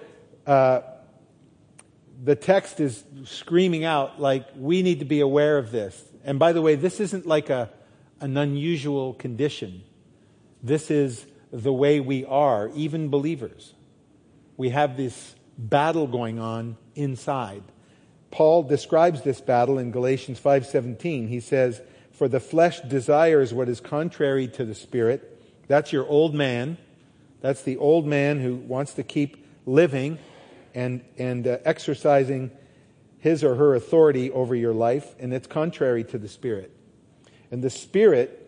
uh, 0.46 0.80
the 2.24 2.34
text 2.34 2.80
is 2.80 3.04
screaming 3.24 3.84
out 3.84 4.20
like 4.20 4.46
we 4.56 4.82
need 4.82 5.00
to 5.00 5.04
be 5.04 5.20
aware 5.20 5.58
of 5.58 5.70
this. 5.70 6.02
And 6.24 6.38
by 6.38 6.52
the 6.52 6.62
way, 6.62 6.74
this 6.74 6.98
isn't 6.98 7.26
like 7.26 7.50
a, 7.50 7.70
an 8.20 8.36
unusual 8.36 9.14
condition. 9.14 9.82
This 10.62 10.90
is 10.90 11.26
the 11.52 11.72
way 11.72 12.00
we 12.00 12.24
are, 12.24 12.70
even 12.74 13.08
believers. 13.08 13.74
We 14.56 14.70
have 14.70 14.96
this 14.96 15.35
battle 15.58 16.06
going 16.06 16.38
on 16.38 16.76
inside. 16.94 17.62
Paul 18.30 18.64
describes 18.64 19.22
this 19.22 19.40
battle 19.40 19.78
in 19.78 19.90
Galatians 19.90 20.38
5:17. 20.38 21.28
He 21.28 21.40
says, 21.40 21.80
"For 22.10 22.28
the 22.28 22.40
flesh 22.40 22.80
desires 22.80 23.54
what 23.54 23.68
is 23.68 23.80
contrary 23.80 24.48
to 24.48 24.64
the 24.64 24.74
spirit." 24.74 25.40
That's 25.68 25.92
your 25.92 26.06
old 26.06 26.34
man. 26.34 26.76
That's 27.40 27.62
the 27.62 27.76
old 27.76 28.06
man 28.06 28.40
who 28.40 28.56
wants 28.56 28.94
to 28.94 29.02
keep 29.02 29.46
living 29.64 30.18
and 30.74 31.02
and 31.18 31.46
uh, 31.46 31.58
exercising 31.64 32.50
his 33.18 33.42
or 33.42 33.54
her 33.54 33.74
authority 33.74 34.30
over 34.30 34.54
your 34.54 34.74
life, 34.74 35.14
and 35.18 35.32
it's 35.32 35.46
contrary 35.46 36.04
to 36.04 36.18
the 36.18 36.28
spirit. 36.28 36.70
And 37.50 37.62
the 37.62 37.70
spirit 37.70 38.42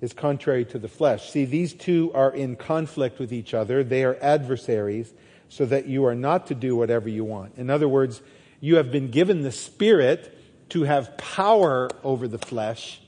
is 0.00 0.12
contrary 0.12 0.64
to 0.66 0.78
the 0.78 0.88
flesh. 0.88 1.30
See, 1.30 1.44
these 1.44 1.72
two 1.72 2.10
are 2.12 2.30
in 2.30 2.56
conflict 2.56 3.18
with 3.18 3.32
each 3.32 3.54
other. 3.54 3.82
They 3.82 4.04
are 4.04 4.18
adversaries 4.20 5.12
so 5.52 5.66
that 5.66 5.86
you 5.86 6.06
are 6.06 6.14
not 6.14 6.46
to 6.46 6.54
do 6.54 6.74
whatever 6.74 7.10
you 7.10 7.24
want. 7.24 7.58
In 7.58 7.68
other 7.68 7.86
words, 7.86 8.22
you 8.60 8.76
have 8.76 8.90
been 8.90 9.10
given 9.10 9.42
the 9.42 9.52
Spirit 9.52 10.34
to 10.70 10.84
have 10.84 11.18
power 11.18 11.90
over 12.02 12.26
the 12.26 12.38
flesh. 12.38 13.02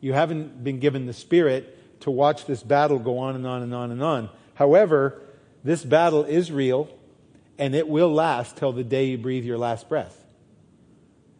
You 0.00 0.12
haven't 0.12 0.64
been 0.64 0.80
given 0.80 1.06
the 1.06 1.12
Spirit 1.12 2.00
to 2.00 2.10
watch 2.10 2.46
this 2.46 2.64
battle 2.64 2.98
go 2.98 3.18
on 3.18 3.36
and 3.36 3.46
on 3.46 3.62
and 3.62 3.72
on 3.72 3.92
and 3.92 4.02
on. 4.02 4.28
However, 4.54 5.22
this 5.62 5.84
battle 5.84 6.24
is 6.24 6.50
real 6.50 6.88
and 7.58 7.76
it 7.76 7.86
will 7.86 8.12
last 8.12 8.56
till 8.56 8.72
the 8.72 8.82
day 8.82 9.04
you 9.04 9.16
breathe 9.16 9.44
your 9.44 9.58
last 9.58 9.88
breath. 9.88 10.20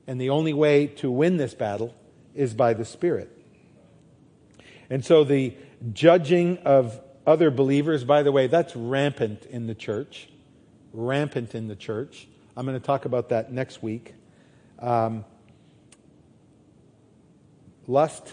And 0.06 0.20
the 0.20 0.30
only 0.30 0.52
way 0.52 0.86
to 0.86 1.10
win 1.10 1.36
this 1.36 1.54
battle 1.54 1.92
is 2.32 2.54
by 2.54 2.74
the 2.74 2.84
Spirit. 2.84 3.28
And 4.88 5.04
so 5.04 5.24
the 5.24 5.56
judging 5.92 6.58
of 6.58 7.00
other 7.26 7.50
believers, 7.50 8.04
by 8.04 8.22
the 8.22 8.30
way, 8.30 8.46
that's 8.46 8.76
rampant 8.76 9.46
in 9.46 9.66
the 9.66 9.74
church 9.74 10.28
rampant 10.94 11.54
in 11.54 11.68
the 11.68 11.76
church. 11.76 12.26
I'm 12.56 12.64
going 12.64 12.78
to 12.78 12.86
talk 12.86 13.04
about 13.04 13.28
that 13.30 13.52
next 13.52 13.82
week. 13.82 14.14
Um, 14.78 15.24
lust, 17.86 18.32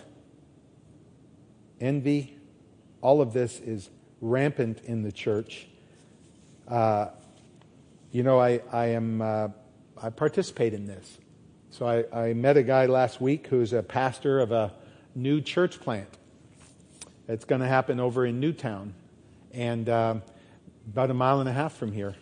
envy, 1.81 2.37
all 3.01 3.21
of 3.21 3.33
this 3.33 3.59
is 3.59 3.89
rampant 4.21 4.81
in 4.83 5.01
the 5.01 5.11
church. 5.11 5.67
Uh, 6.67 7.07
you 8.11 8.23
know, 8.23 8.39
I, 8.39 8.61
I 8.71 8.87
am 8.87 9.21
uh, 9.21 9.47
I 10.01 10.09
participate 10.09 10.73
in 10.73 10.85
this. 10.85 11.17
So 11.71 11.87
I, 11.87 12.27
I, 12.29 12.33
met 12.33 12.57
a 12.57 12.63
guy 12.63 12.85
last 12.85 13.21
week 13.21 13.47
who's 13.47 13.71
a 13.71 13.81
pastor 13.81 14.39
of 14.39 14.51
a 14.51 14.73
new 15.15 15.39
church 15.39 15.79
plant. 15.79 16.09
It's 17.27 17.45
going 17.45 17.61
to 17.61 17.67
happen 17.67 17.99
over 17.99 18.25
in 18.25 18.39
Newtown, 18.39 18.93
and 19.53 19.87
um, 19.87 20.21
about 20.89 21.11
a 21.11 21.13
mile 21.13 21.39
and 21.39 21.47
a 21.47 21.53
half 21.53 21.73
from 21.73 21.93
here. 21.93 22.15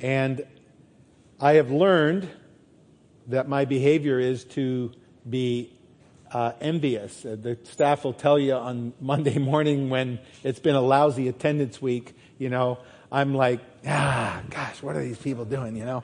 And 0.00 0.46
I 1.38 1.54
have 1.54 1.70
learned 1.70 2.28
that 3.26 3.48
my 3.48 3.64
behavior 3.64 4.18
is 4.18 4.44
to 4.44 4.92
be 5.28 5.72
uh, 6.32 6.52
envious. 6.60 7.24
Uh, 7.24 7.36
the 7.40 7.58
staff 7.64 8.04
will 8.04 8.12
tell 8.12 8.38
you 8.38 8.54
on 8.54 8.92
Monday 9.00 9.38
morning 9.38 9.90
when 9.90 10.18
it's 10.42 10.60
been 10.60 10.74
a 10.74 10.80
lousy 10.80 11.28
attendance 11.28 11.82
week, 11.82 12.14
you 12.38 12.48
know, 12.48 12.78
I'm 13.12 13.34
like, 13.34 13.60
ah, 13.86 14.40
gosh, 14.50 14.82
what 14.82 14.96
are 14.96 15.02
these 15.02 15.18
people 15.18 15.44
doing, 15.44 15.76
you 15.76 15.84
know? 15.84 16.02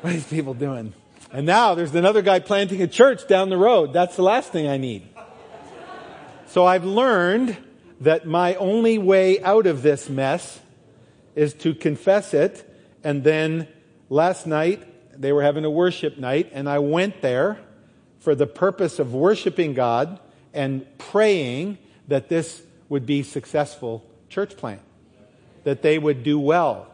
What 0.00 0.10
are 0.10 0.12
these 0.12 0.26
people 0.26 0.54
doing? 0.54 0.94
And 1.32 1.46
now 1.46 1.74
there's 1.74 1.94
another 1.94 2.22
guy 2.22 2.38
planting 2.38 2.80
a 2.80 2.86
church 2.86 3.26
down 3.26 3.48
the 3.48 3.56
road. 3.56 3.92
That's 3.92 4.16
the 4.16 4.22
last 4.22 4.52
thing 4.52 4.68
I 4.68 4.76
need. 4.76 5.08
So 6.46 6.64
I've 6.64 6.84
learned 6.84 7.56
that 8.00 8.26
my 8.26 8.54
only 8.54 8.98
way 8.98 9.42
out 9.42 9.66
of 9.66 9.82
this 9.82 10.08
mess 10.08 10.60
is 11.34 11.54
to 11.54 11.74
confess 11.74 12.34
it. 12.34 12.68
And 13.02 13.24
then 13.24 13.68
last 14.08 14.46
night, 14.46 15.20
they 15.20 15.32
were 15.32 15.42
having 15.42 15.64
a 15.64 15.70
worship 15.70 16.18
night, 16.18 16.50
and 16.52 16.68
I 16.68 16.78
went 16.78 17.20
there 17.20 17.58
for 18.18 18.34
the 18.34 18.46
purpose 18.46 18.98
of 18.98 19.14
worshiping 19.14 19.74
God 19.74 20.18
and 20.52 20.86
praying 20.98 21.78
that 22.08 22.28
this 22.28 22.62
would 22.88 23.06
be 23.06 23.22
successful 23.22 24.04
church 24.28 24.56
plant, 24.56 24.80
that 25.64 25.82
they 25.82 25.98
would 25.98 26.22
do 26.22 26.38
well, 26.38 26.88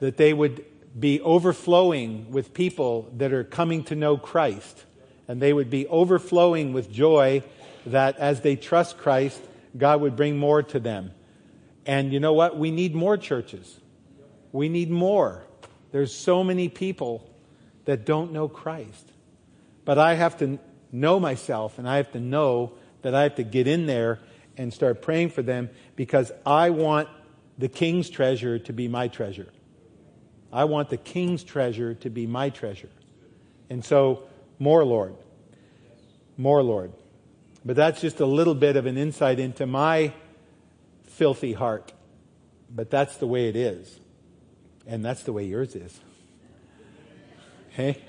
that 0.00 0.16
they 0.16 0.32
would 0.32 0.64
be 0.98 1.20
overflowing 1.20 2.30
with 2.30 2.52
people 2.52 3.08
that 3.16 3.32
are 3.32 3.44
coming 3.44 3.84
to 3.84 3.94
know 3.94 4.16
Christ, 4.16 4.84
and 5.28 5.40
they 5.40 5.52
would 5.52 5.70
be 5.70 5.86
overflowing 5.86 6.72
with 6.72 6.90
joy 6.90 7.42
that 7.86 8.18
as 8.18 8.40
they 8.40 8.56
trust 8.56 8.98
Christ, 8.98 9.40
God 9.76 10.00
would 10.00 10.16
bring 10.16 10.36
more 10.36 10.62
to 10.62 10.80
them. 10.80 11.12
And 11.86 12.12
you 12.12 12.20
know 12.20 12.32
what? 12.32 12.56
We 12.56 12.70
need 12.70 12.94
more 12.94 13.16
churches. 13.16 13.80
We 14.52 14.68
need 14.68 14.90
more. 14.90 15.42
There's 15.90 16.14
so 16.14 16.44
many 16.44 16.68
people 16.68 17.28
that 17.84 18.04
don't 18.04 18.32
know 18.32 18.48
Christ. 18.48 19.10
But 19.84 19.98
I 19.98 20.14
have 20.14 20.38
to 20.38 20.58
know 20.92 21.18
myself 21.18 21.78
and 21.78 21.88
I 21.88 21.96
have 21.96 22.12
to 22.12 22.20
know 22.20 22.72
that 23.02 23.14
I 23.14 23.24
have 23.24 23.36
to 23.36 23.42
get 23.42 23.66
in 23.66 23.86
there 23.86 24.20
and 24.56 24.72
start 24.72 25.02
praying 25.02 25.30
for 25.30 25.42
them 25.42 25.70
because 25.96 26.30
I 26.46 26.70
want 26.70 27.08
the 27.58 27.68
king's 27.68 28.10
treasure 28.10 28.58
to 28.60 28.72
be 28.72 28.88
my 28.88 29.08
treasure. 29.08 29.48
I 30.52 30.64
want 30.64 30.90
the 30.90 30.96
king's 30.98 31.42
treasure 31.42 31.94
to 31.94 32.10
be 32.10 32.26
my 32.26 32.50
treasure. 32.50 32.90
And 33.70 33.84
so, 33.84 34.24
more, 34.58 34.84
Lord. 34.84 35.14
More, 36.36 36.62
Lord. 36.62 36.92
But 37.64 37.76
that's 37.76 38.00
just 38.00 38.20
a 38.20 38.26
little 38.26 38.54
bit 38.54 38.76
of 38.76 38.86
an 38.86 38.98
insight 38.98 39.38
into 39.38 39.66
my 39.66 40.12
filthy 41.22 41.52
heart. 41.52 41.92
But 42.68 42.90
that's 42.90 43.16
the 43.18 43.28
way 43.28 43.48
it 43.48 43.54
is. 43.54 44.00
And 44.88 45.04
that's 45.04 45.22
the 45.22 45.32
way 45.32 45.44
yours 45.44 45.76
is. 45.76 46.00
Hey? 47.68 48.02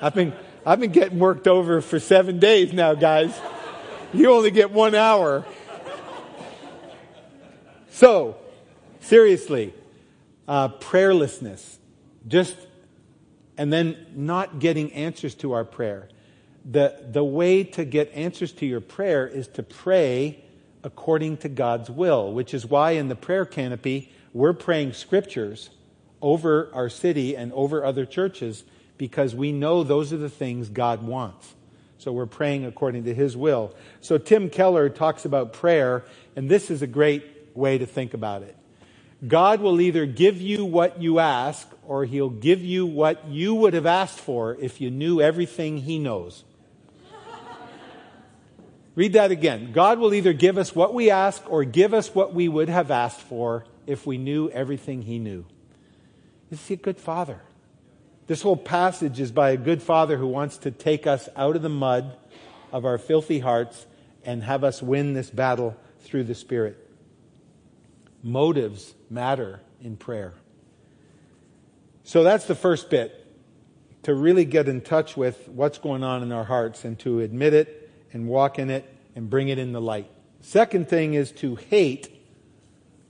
I've 0.00 0.14
been, 0.14 0.32
I've 0.64 0.80
been 0.80 0.90
getting 0.90 1.18
worked 1.18 1.46
over 1.46 1.82
for 1.82 2.00
seven 2.00 2.38
days 2.38 2.72
now, 2.72 2.94
guys. 2.94 3.38
You 4.14 4.32
only 4.32 4.50
get 4.50 4.70
one 4.70 4.94
hour. 4.94 5.44
So, 7.90 8.38
seriously, 9.00 9.74
uh, 10.48 10.70
prayerlessness, 10.70 11.76
just, 12.26 12.56
and 13.58 13.70
then 13.70 14.06
not 14.14 14.58
getting 14.58 14.90
answers 14.94 15.34
to 15.34 15.52
our 15.52 15.66
prayer. 15.66 16.08
The, 16.64 17.08
the 17.12 17.22
way 17.22 17.62
to 17.62 17.84
get 17.84 18.10
answers 18.14 18.52
to 18.52 18.64
your 18.64 18.80
prayer 18.80 19.28
is 19.28 19.48
to 19.48 19.62
pray 19.62 20.40
according 20.84 21.38
to 21.38 21.48
God's 21.48 21.90
will, 21.90 22.32
which 22.32 22.54
is 22.54 22.66
why 22.66 22.92
in 22.92 23.08
the 23.08 23.16
prayer 23.16 23.46
canopy, 23.46 24.12
we're 24.34 24.52
praying 24.52 24.92
scriptures 24.92 25.70
over 26.20 26.70
our 26.74 26.90
city 26.90 27.36
and 27.36 27.52
over 27.54 27.84
other 27.84 28.04
churches 28.04 28.62
because 28.98 29.34
we 29.34 29.50
know 29.50 29.82
those 29.82 30.12
are 30.12 30.18
the 30.18 30.28
things 30.28 30.68
God 30.68 31.02
wants. 31.02 31.54
So 31.98 32.12
we're 32.12 32.26
praying 32.26 32.66
according 32.66 33.04
to 33.04 33.14
His 33.14 33.36
will. 33.36 33.74
So 34.02 34.18
Tim 34.18 34.50
Keller 34.50 34.90
talks 34.90 35.24
about 35.24 35.54
prayer, 35.54 36.04
and 36.36 36.50
this 36.50 36.70
is 36.70 36.82
a 36.82 36.86
great 36.86 37.24
way 37.54 37.78
to 37.78 37.86
think 37.86 38.12
about 38.12 38.42
it. 38.42 38.56
God 39.26 39.62
will 39.62 39.80
either 39.80 40.04
give 40.04 40.40
you 40.40 40.66
what 40.66 41.00
you 41.00 41.18
ask, 41.18 41.66
or 41.86 42.04
He'll 42.04 42.28
give 42.28 42.62
you 42.62 42.84
what 42.84 43.26
you 43.28 43.54
would 43.54 43.72
have 43.72 43.86
asked 43.86 44.18
for 44.18 44.54
if 44.60 44.82
you 44.82 44.90
knew 44.90 45.20
everything 45.20 45.78
He 45.78 45.98
knows. 45.98 46.44
Read 48.94 49.14
that 49.14 49.30
again. 49.30 49.72
God 49.72 49.98
will 49.98 50.14
either 50.14 50.32
give 50.32 50.56
us 50.56 50.74
what 50.74 50.94
we 50.94 51.10
ask 51.10 51.42
or 51.50 51.64
give 51.64 51.92
us 51.92 52.14
what 52.14 52.32
we 52.32 52.48
would 52.48 52.68
have 52.68 52.90
asked 52.90 53.20
for 53.20 53.64
if 53.86 54.06
we 54.06 54.18
knew 54.18 54.48
everything 54.50 55.02
He 55.02 55.18
knew. 55.18 55.44
Is 56.50 56.64
He 56.66 56.74
a 56.74 56.76
good 56.76 56.98
Father? 56.98 57.40
This 58.26 58.42
whole 58.42 58.56
passage 58.56 59.20
is 59.20 59.32
by 59.32 59.50
a 59.50 59.56
good 59.56 59.82
Father 59.82 60.16
who 60.16 60.28
wants 60.28 60.58
to 60.58 60.70
take 60.70 61.06
us 61.06 61.28
out 61.36 61.56
of 61.56 61.62
the 61.62 61.68
mud 61.68 62.16
of 62.72 62.84
our 62.84 62.96
filthy 62.96 63.40
hearts 63.40 63.86
and 64.24 64.42
have 64.44 64.64
us 64.64 64.82
win 64.82 65.12
this 65.12 65.28
battle 65.28 65.76
through 66.00 66.24
the 66.24 66.34
Spirit. 66.34 66.78
Motives 68.22 68.94
matter 69.10 69.60
in 69.82 69.96
prayer. 69.96 70.34
So 72.04 72.22
that's 72.22 72.46
the 72.46 72.54
first 72.54 72.90
bit 72.90 73.26
to 74.04 74.14
really 74.14 74.44
get 74.44 74.68
in 74.68 74.80
touch 74.80 75.16
with 75.16 75.48
what's 75.48 75.78
going 75.78 76.04
on 76.04 76.22
in 76.22 76.32
our 76.32 76.44
hearts 76.44 76.84
and 76.84 76.98
to 77.00 77.20
admit 77.20 77.54
it 77.54 77.83
and 78.14 78.26
walk 78.26 78.58
in 78.58 78.70
it 78.70 78.88
and 79.14 79.28
bring 79.28 79.48
it 79.48 79.58
in 79.58 79.72
the 79.72 79.80
light. 79.80 80.10
Second 80.40 80.88
thing 80.88 81.12
is 81.12 81.30
to 81.32 81.56
hate 81.56 82.08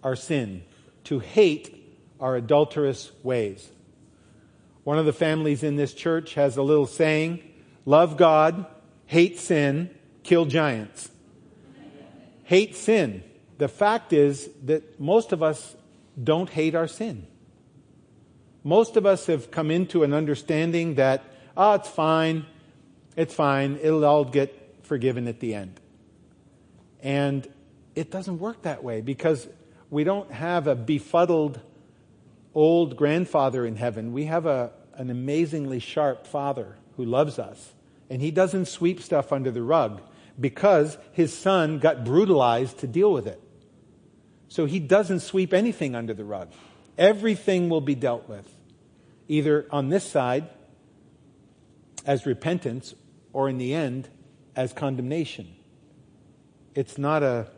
our 0.02 0.16
sin, 0.16 0.64
to 1.04 1.20
hate 1.20 1.80
our 2.18 2.36
adulterous 2.36 3.12
ways. 3.22 3.70
One 4.82 4.98
of 4.98 5.06
the 5.06 5.12
families 5.12 5.62
in 5.62 5.76
this 5.76 5.94
church 5.94 6.34
has 6.34 6.56
a 6.56 6.62
little 6.62 6.86
saying 6.86 7.42
love 7.86 8.16
God, 8.16 8.66
hate 9.06 9.38
sin, 9.38 9.90
kill 10.22 10.46
giants. 10.46 11.10
Hate 12.44 12.74
sin. 12.74 13.22
The 13.58 13.68
fact 13.68 14.12
is 14.12 14.48
that 14.64 15.00
most 15.00 15.32
of 15.32 15.42
us 15.42 15.76
don't 16.22 16.50
hate 16.50 16.74
our 16.74 16.88
sin. 16.88 17.26
Most 18.62 18.96
of 18.96 19.04
us 19.04 19.26
have 19.26 19.50
come 19.50 19.70
into 19.70 20.02
an 20.02 20.14
understanding 20.14 20.94
that, 20.94 21.22
oh, 21.56 21.74
it's 21.74 21.88
fine, 21.88 22.46
it's 23.16 23.34
fine, 23.34 23.78
it'll 23.82 24.04
all 24.04 24.24
get 24.24 24.63
forgiven 24.86 25.26
at 25.28 25.40
the 25.40 25.54
end. 25.54 25.80
And 27.02 27.46
it 27.94 28.10
doesn't 28.10 28.38
work 28.38 28.62
that 28.62 28.82
way 28.82 29.00
because 29.00 29.48
we 29.90 30.04
don't 30.04 30.30
have 30.30 30.66
a 30.66 30.74
befuddled 30.74 31.60
old 32.54 32.96
grandfather 32.96 33.66
in 33.66 33.76
heaven. 33.76 34.12
We 34.12 34.24
have 34.24 34.46
a, 34.46 34.72
an 34.94 35.10
amazingly 35.10 35.80
sharp 35.80 36.26
father 36.26 36.76
who 36.96 37.04
loves 37.04 37.38
us. 37.38 37.72
And 38.10 38.22
he 38.22 38.30
doesn't 38.30 38.66
sweep 38.66 39.00
stuff 39.00 39.32
under 39.32 39.50
the 39.50 39.62
rug 39.62 40.02
because 40.38 40.98
his 41.12 41.36
son 41.36 41.78
got 41.78 42.04
brutalized 42.04 42.78
to 42.78 42.86
deal 42.86 43.12
with 43.12 43.26
it. 43.26 43.40
So 44.48 44.66
he 44.66 44.78
doesn't 44.78 45.20
sweep 45.20 45.52
anything 45.52 45.94
under 45.94 46.14
the 46.14 46.24
rug. 46.24 46.52
Everything 46.96 47.68
will 47.68 47.80
be 47.80 47.94
dealt 47.94 48.28
with, 48.28 48.48
either 49.26 49.66
on 49.70 49.88
this 49.88 50.04
side 50.04 50.48
as 52.06 52.26
repentance 52.26 52.94
or 53.32 53.48
in 53.48 53.58
the 53.58 53.74
end 53.74 54.08
as 54.56 54.72
condemnation. 54.72 55.54
It's 56.74 56.98
not 56.98 57.22
a, 57.22 57.48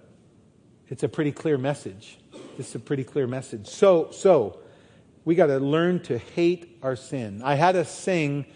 it's 0.89 1.03
a 1.03 1.09
pretty 1.09 1.33
clear 1.33 1.59
message. 1.59 2.19
This 2.57 2.69
is 2.71 2.75
a 2.75 2.81
pretty 2.81 3.05
clear 3.05 3.27
message. 3.27 3.67
So, 3.67 4.11
so, 4.11 4.61
we 5.27 5.35
got 5.35 5.47
to 5.47 5.59
learn 5.59 6.01
to 6.05 6.19
hate 6.19 6.79
our 6.83 6.95
sin. 6.95 7.43
I 7.45 7.57
had 7.57 7.75
us 7.75 7.91
sing, 7.91 8.47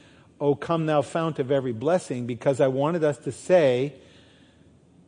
O 0.41 0.55
come 0.55 0.87
thou 0.87 1.03
fount 1.03 1.41
of 1.41 1.51
every 1.51 1.73
blessing, 1.73 2.27
because 2.27 2.61
I 2.61 2.69
wanted 2.69 3.03
us 3.03 3.19
to 3.19 3.33
say 3.33 3.95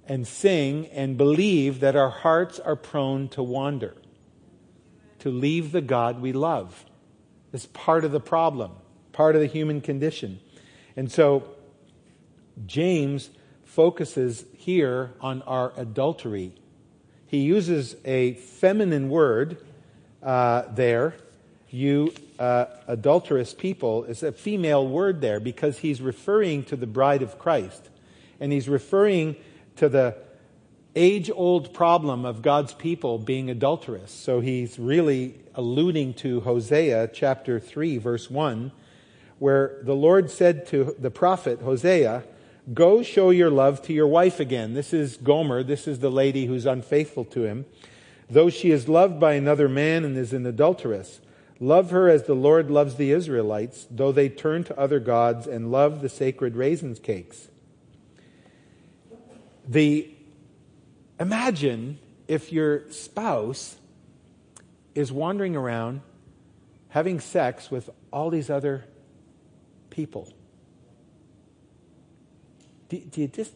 and 0.07 0.27
sing 0.27 0.87
and 0.89 1.17
believe 1.17 1.79
that 1.81 1.95
our 1.95 2.11
hearts 2.11 2.59
are 2.59 2.75
prone 2.75 3.29
to 3.29 3.43
wander, 3.43 3.95
to 5.21 5.31
leave 5.31 5.71
the 5.71 5.81
God 5.81 6.21
we 6.21 6.33
love. 6.33 6.85
It's 7.53 7.67
part 7.67 8.05
of 8.05 8.11
the 8.11 8.21
problem, 8.21 8.73
part 9.13 9.37
of 9.37 9.41
the 9.41 9.47
human 9.47 9.81
condition. 9.81 10.41
And 10.97 11.13
so, 11.13 11.49
James 12.67 13.31
focuses 13.65 14.45
here 14.57 15.13
on 15.21 15.43
our 15.43 15.73
adultery. 15.77 16.53
He 17.27 17.39
uses 17.39 17.97
a 18.05 18.35
feminine 18.35 19.09
word 19.09 19.59
uh, 20.23 20.63
there 20.75 21.15
you 21.73 22.13
uh, 22.39 22.67
adulterous 22.87 23.55
people 23.55 24.05
is 24.05 24.23
a 24.23 24.31
female 24.31 24.87
word 24.87 25.23
there 25.23 25.41
because 25.41 25.79
he's 25.79 26.03
referring 26.03 26.65
to 26.65 26.77
the 26.77 26.87
bride 26.87 27.23
of 27.23 27.39
Christ. 27.39 27.89
And 28.39 28.53
he's 28.53 28.69
referring 28.69 29.37
to 29.77 29.89
the 29.89 30.17
age 30.95 31.31
old 31.35 31.73
problem 31.73 32.27
of 32.27 32.43
God's 32.43 32.75
people 32.75 33.19
being 33.19 33.49
adulterous. 33.49 34.11
So 34.11 34.41
he's 34.41 34.79
really 34.79 35.35
alluding 35.55 36.15
to 36.15 36.41
Hosea 36.41 37.09
chapter 37.15 37.59
3, 37.59 37.97
verse 37.97 38.31
1, 38.31 38.71
where 39.39 39.79
the 39.83 39.95
Lord 39.95 40.31
said 40.31 40.67
to 40.69 40.95
the 40.99 41.11
prophet 41.11 41.63
Hosea, 41.63 42.23
Go 42.73 43.03
show 43.03 43.31
your 43.31 43.51
love 43.51 43.83
to 43.83 43.93
your 43.93 44.07
wife 44.07 44.39
again. 44.39 44.75
This 44.75 44.93
is 44.93 45.17
Gomer. 45.17 45.65
This 45.65 45.89
is 45.89 45.99
the 45.99 46.11
lady 46.11 46.47
who's 46.47 46.65
unfaithful 46.65 47.25
to 47.27 47.45
him. 47.45 47.67
Though 48.31 48.51
she 48.51 48.71
is 48.71 48.89
loved 48.89 49.19
by 49.19 49.35
another 49.35 49.69
man 49.69 50.05
and 50.05 50.17
is 50.17 50.33
an 50.33 50.47
adulteress. 50.47 51.21
Love 51.59 51.91
her 51.91 52.09
as 52.09 52.25
the 52.25 52.35
Lord 52.35 52.71
loves 52.71 52.95
the 52.95 53.11
Israelites, 53.11 53.87
though 53.91 54.13
they 54.13 54.29
turn 54.29 54.65
to 54.65 54.79
other 54.79 55.01
gods 55.01 55.47
and 55.47 55.73
love 55.73 56.03
the 56.03 56.09
sacred 56.09 56.55
raisins 56.55 56.99
cakes. 56.99 57.49
The 59.67 60.09
imagine 61.19 61.99
if 62.29 62.53
your 62.53 62.91
spouse 62.91 63.77
is 64.95 65.11
wandering 65.11 65.57
around 65.57 66.01
having 66.89 67.21
sex 67.21 67.71
with 67.71 67.91
all 68.13 68.31
these 68.31 68.51
other 68.51 68.85
people. 69.91 70.33
Do, 72.93 72.99
do 72.99 73.21
you 73.23 73.29
just 73.29 73.55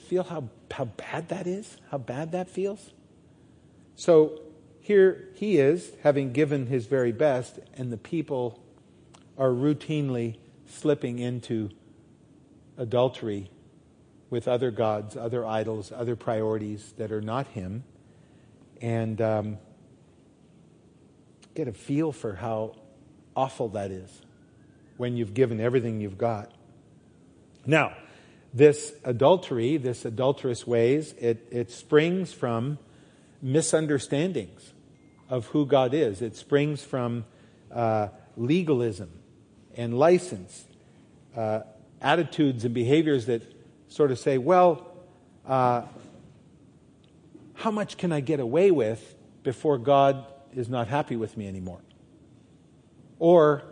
feel 0.00 0.24
how, 0.24 0.48
how 0.72 0.86
bad 0.86 1.28
that 1.28 1.46
is? 1.46 1.76
How 1.92 1.98
bad 1.98 2.32
that 2.32 2.50
feels? 2.50 2.90
So 3.94 4.40
here 4.80 5.28
he 5.36 5.58
is, 5.58 5.92
having 6.02 6.32
given 6.32 6.66
his 6.66 6.86
very 6.86 7.12
best, 7.12 7.60
and 7.74 7.92
the 7.92 7.96
people 7.96 8.60
are 9.38 9.50
routinely 9.50 10.38
slipping 10.66 11.20
into 11.20 11.70
adultery 12.76 13.52
with 14.30 14.48
other 14.48 14.72
gods, 14.72 15.16
other 15.16 15.46
idols, 15.46 15.92
other 15.94 16.16
priorities 16.16 16.94
that 16.96 17.12
are 17.12 17.22
not 17.22 17.46
him. 17.46 17.84
And 18.82 19.20
um, 19.20 19.58
get 21.54 21.68
a 21.68 21.72
feel 21.72 22.10
for 22.10 22.34
how 22.34 22.74
awful 23.36 23.68
that 23.68 23.92
is 23.92 24.22
when 24.96 25.16
you've 25.16 25.34
given 25.34 25.60
everything 25.60 26.00
you've 26.00 26.18
got. 26.18 26.50
Now, 27.64 27.94
this 28.58 28.92
adultery, 29.04 29.76
this 29.76 30.04
adulterous 30.04 30.66
ways, 30.66 31.14
it, 31.18 31.46
it 31.52 31.70
springs 31.70 32.32
from 32.32 32.78
misunderstandings 33.40 34.72
of 35.30 35.46
who 35.46 35.64
God 35.64 35.94
is. 35.94 36.20
It 36.22 36.34
springs 36.34 36.82
from 36.82 37.24
uh, 37.70 38.08
legalism 38.36 39.10
and 39.76 39.96
license, 39.96 40.64
uh, 41.36 41.60
attitudes 42.02 42.64
and 42.64 42.74
behaviors 42.74 43.26
that 43.26 43.42
sort 43.86 44.10
of 44.10 44.18
say, 44.18 44.38
well, 44.38 44.90
uh, 45.46 45.82
how 47.54 47.70
much 47.70 47.96
can 47.96 48.10
I 48.10 48.18
get 48.18 48.40
away 48.40 48.72
with 48.72 49.14
before 49.44 49.78
God 49.78 50.26
is 50.52 50.68
not 50.68 50.88
happy 50.88 51.14
with 51.14 51.36
me 51.36 51.46
anymore? 51.46 51.80
Or 53.20 53.62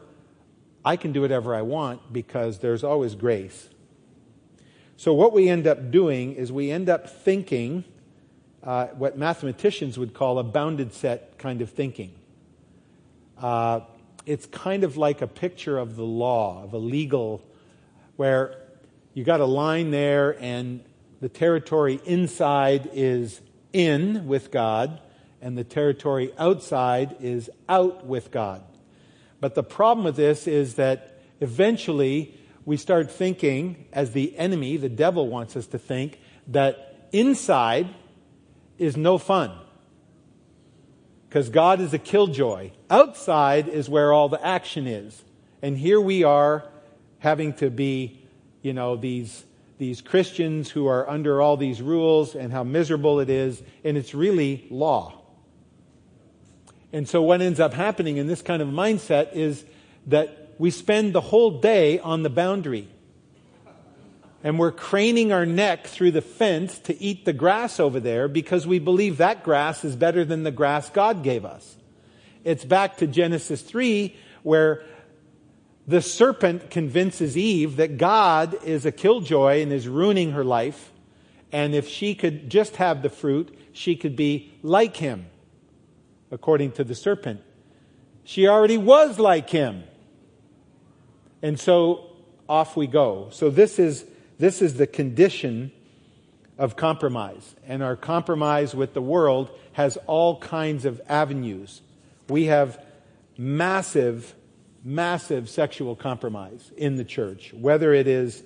I 0.84 0.94
can 0.94 1.10
do 1.10 1.22
whatever 1.22 1.56
I 1.56 1.62
want 1.62 2.12
because 2.12 2.60
there's 2.60 2.84
always 2.84 3.16
grace. 3.16 3.68
So, 4.98 5.12
what 5.12 5.34
we 5.34 5.48
end 5.48 5.66
up 5.66 5.90
doing 5.90 6.32
is 6.34 6.50
we 6.50 6.70
end 6.70 6.88
up 6.88 7.10
thinking 7.10 7.84
uh, 8.62 8.86
what 8.88 9.18
mathematicians 9.18 9.98
would 9.98 10.14
call 10.14 10.38
a 10.38 10.42
bounded 10.42 10.94
set 10.94 11.38
kind 11.38 11.60
of 11.60 11.70
thinking. 11.70 12.12
Uh, 13.38 13.80
it's 14.24 14.46
kind 14.46 14.84
of 14.84 14.96
like 14.96 15.20
a 15.20 15.26
picture 15.26 15.76
of 15.78 15.96
the 15.96 16.04
law, 16.04 16.64
of 16.64 16.72
a 16.72 16.78
legal, 16.78 17.44
where 18.16 18.62
you 19.12 19.22
got 19.22 19.40
a 19.40 19.46
line 19.46 19.90
there 19.90 20.36
and 20.42 20.82
the 21.20 21.28
territory 21.28 22.00
inside 22.04 22.90
is 22.92 23.40
in 23.72 24.26
with 24.26 24.50
God, 24.50 25.00
and 25.42 25.56
the 25.56 25.64
territory 25.64 26.32
outside 26.38 27.16
is 27.20 27.50
out 27.68 28.06
with 28.06 28.30
God. 28.30 28.62
But 29.40 29.54
the 29.54 29.62
problem 29.62 30.04
with 30.04 30.16
this 30.16 30.46
is 30.46 30.74
that 30.74 31.20
eventually 31.40 32.34
we 32.66 32.76
start 32.76 33.10
thinking, 33.10 33.86
as 33.92 34.10
the 34.10 34.36
enemy, 34.36 34.76
the 34.76 34.88
devil 34.88 35.28
wants 35.28 35.56
us 35.56 35.68
to 35.68 35.78
think, 35.78 36.18
that 36.48 37.08
inside 37.12 37.88
is 38.76 38.96
no 38.96 39.18
fun. 39.18 39.52
Because 41.28 41.48
God 41.48 41.80
is 41.80 41.94
a 41.94 41.98
killjoy. 41.98 42.72
Outside 42.90 43.68
is 43.68 43.88
where 43.88 44.12
all 44.12 44.28
the 44.28 44.44
action 44.44 44.88
is. 44.88 45.22
And 45.62 45.78
here 45.78 46.00
we 46.00 46.24
are 46.24 46.68
having 47.20 47.52
to 47.54 47.70
be, 47.70 48.20
you 48.62 48.72
know, 48.72 48.96
these, 48.96 49.44
these 49.78 50.00
Christians 50.00 50.68
who 50.68 50.88
are 50.88 51.08
under 51.08 51.40
all 51.40 51.56
these 51.56 51.80
rules 51.80 52.34
and 52.34 52.52
how 52.52 52.64
miserable 52.64 53.20
it 53.20 53.30
is. 53.30 53.62
And 53.84 53.96
it's 53.96 54.12
really 54.12 54.66
law. 54.70 55.22
And 56.92 57.08
so 57.08 57.22
what 57.22 57.40
ends 57.40 57.60
up 57.60 57.74
happening 57.74 58.16
in 58.16 58.26
this 58.26 58.42
kind 58.42 58.60
of 58.60 58.68
mindset 58.68 59.34
is 59.34 59.64
that 60.08 60.45
we 60.58 60.70
spend 60.70 61.12
the 61.12 61.20
whole 61.20 61.60
day 61.60 61.98
on 61.98 62.22
the 62.22 62.30
boundary. 62.30 62.88
And 64.44 64.58
we're 64.58 64.72
craning 64.72 65.32
our 65.32 65.46
neck 65.46 65.86
through 65.86 66.12
the 66.12 66.22
fence 66.22 66.78
to 66.80 67.00
eat 67.02 67.24
the 67.24 67.32
grass 67.32 67.80
over 67.80 67.98
there 67.98 68.28
because 68.28 68.66
we 68.66 68.78
believe 68.78 69.16
that 69.16 69.42
grass 69.42 69.84
is 69.84 69.96
better 69.96 70.24
than 70.24 70.44
the 70.44 70.50
grass 70.50 70.88
God 70.88 71.22
gave 71.22 71.44
us. 71.44 71.76
It's 72.44 72.64
back 72.64 72.98
to 72.98 73.06
Genesis 73.06 73.60
3 73.62 74.14
where 74.44 74.84
the 75.88 76.00
serpent 76.00 76.70
convinces 76.70 77.36
Eve 77.36 77.76
that 77.76 77.98
God 77.98 78.56
is 78.64 78.86
a 78.86 78.92
killjoy 78.92 79.62
and 79.62 79.72
is 79.72 79.88
ruining 79.88 80.32
her 80.32 80.44
life. 80.44 80.92
And 81.50 81.74
if 81.74 81.88
she 81.88 82.14
could 82.14 82.50
just 82.50 82.76
have 82.76 83.02
the 83.02 83.08
fruit, 83.08 83.56
she 83.72 83.96
could 83.96 84.16
be 84.16 84.52
like 84.62 84.96
him 84.96 85.26
according 86.30 86.72
to 86.72 86.84
the 86.84 86.94
serpent. 86.94 87.40
She 88.24 88.48
already 88.48 88.78
was 88.78 89.18
like 89.18 89.50
him. 89.50 89.84
And 91.46 91.60
so 91.60 92.10
off 92.48 92.76
we 92.76 92.88
go. 92.88 93.28
So 93.30 93.50
this 93.50 93.78
is, 93.78 94.04
this 94.36 94.60
is 94.60 94.74
the 94.74 94.86
condition 94.88 95.70
of 96.58 96.74
compromise. 96.74 97.54
And 97.68 97.84
our 97.84 97.94
compromise 97.94 98.74
with 98.74 98.94
the 98.94 99.00
world 99.00 99.56
has 99.74 99.96
all 100.08 100.40
kinds 100.40 100.84
of 100.84 101.00
avenues. 101.08 101.82
We 102.28 102.46
have 102.46 102.84
massive, 103.38 104.34
massive 104.82 105.48
sexual 105.48 105.94
compromise 105.94 106.72
in 106.76 106.96
the 106.96 107.04
church, 107.04 107.54
whether 107.54 107.94
it 107.94 108.08
is 108.08 108.42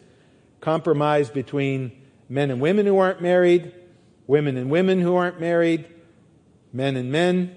compromise 0.60 1.30
between 1.30 1.92
men 2.28 2.50
and 2.50 2.60
women 2.60 2.84
who 2.84 2.98
aren't 2.98 3.22
married, 3.22 3.72
women 4.26 4.58
and 4.58 4.68
women 4.70 5.00
who 5.00 5.14
aren't 5.14 5.40
married, 5.40 5.86
men 6.70 6.96
and 6.96 7.10
men, 7.10 7.56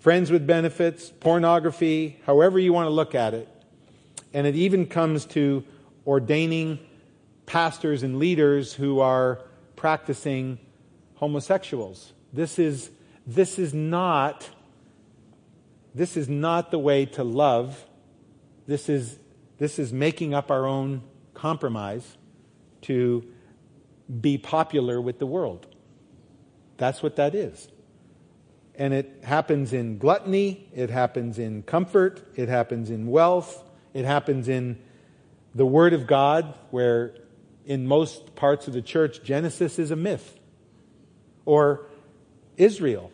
friends 0.00 0.30
with 0.30 0.46
benefits, 0.46 1.08
pornography, 1.08 2.20
however 2.26 2.58
you 2.58 2.74
want 2.74 2.88
to 2.88 2.92
look 2.92 3.14
at 3.14 3.32
it. 3.32 3.48
And 4.36 4.46
it 4.46 4.54
even 4.54 4.84
comes 4.84 5.24
to 5.28 5.64
ordaining 6.06 6.78
pastors 7.46 8.02
and 8.02 8.18
leaders 8.18 8.74
who 8.74 9.00
are 9.00 9.40
practicing 9.76 10.58
homosexuals. 11.14 12.12
This 12.34 12.58
is, 12.58 12.90
this 13.26 13.58
is 13.58 13.72
not, 13.72 14.46
this 15.94 16.18
is 16.18 16.28
not 16.28 16.70
the 16.70 16.78
way 16.78 17.06
to 17.06 17.24
love. 17.24 17.86
This 18.66 18.90
is, 18.90 19.18
this 19.56 19.78
is 19.78 19.90
making 19.90 20.34
up 20.34 20.50
our 20.50 20.66
own 20.66 21.02
compromise 21.32 22.18
to 22.82 23.24
be 24.20 24.36
popular 24.36 25.00
with 25.00 25.18
the 25.18 25.26
world. 25.26 25.66
That's 26.76 27.02
what 27.02 27.16
that 27.16 27.34
is. 27.34 27.68
And 28.74 28.92
it 28.92 29.20
happens 29.24 29.72
in 29.72 29.96
gluttony, 29.96 30.68
it 30.74 30.90
happens 30.90 31.38
in 31.38 31.62
comfort, 31.62 32.22
it 32.36 32.50
happens 32.50 32.90
in 32.90 33.06
wealth, 33.06 33.62
it 33.96 34.04
happens 34.04 34.46
in 34.46 34.78
the 35.54 35.64
Word 35.64 35.94
of 35.94 36.06
God, 36.06 36.54
where 36.70 37.14
in 37.64 37.86
most 37.86 38.34
parts 38.36 38.68
of 38.68 38.74
the 38.74 38.82
church, 38.82 39.22
Genesis 39.24 39.78
is 39.78 39.90
a 39.90 39.96
myth. 39.96 40.38
Or 41.46 41.86
Israel, 42.56 43.10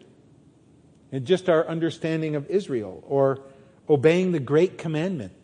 and 1.12 1.24
just 1.24 1.48
our 1.48 1.68
understanding 1.68 2.34
of 2.34 2.50
Israel, 2.50 3.04
or 3.06 3.40
obeying 3.88 4.32
the 4.32 4.40
Great 4.40 4.78
Commandment, 4.78 5.34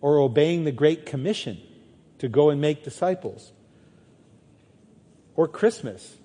or 0.00 0.18
obeying 0.18 0.64
the 0.64 0.72
Great 0.72 1.06
Commission 1.06 1.58
to 2.18 2.28
go 2.28 2.50
and 2.50 2.60
make 2.60 2.84
disciples, 2.84 3.52
or 5.34 5.48
Christmas 5.48 6.16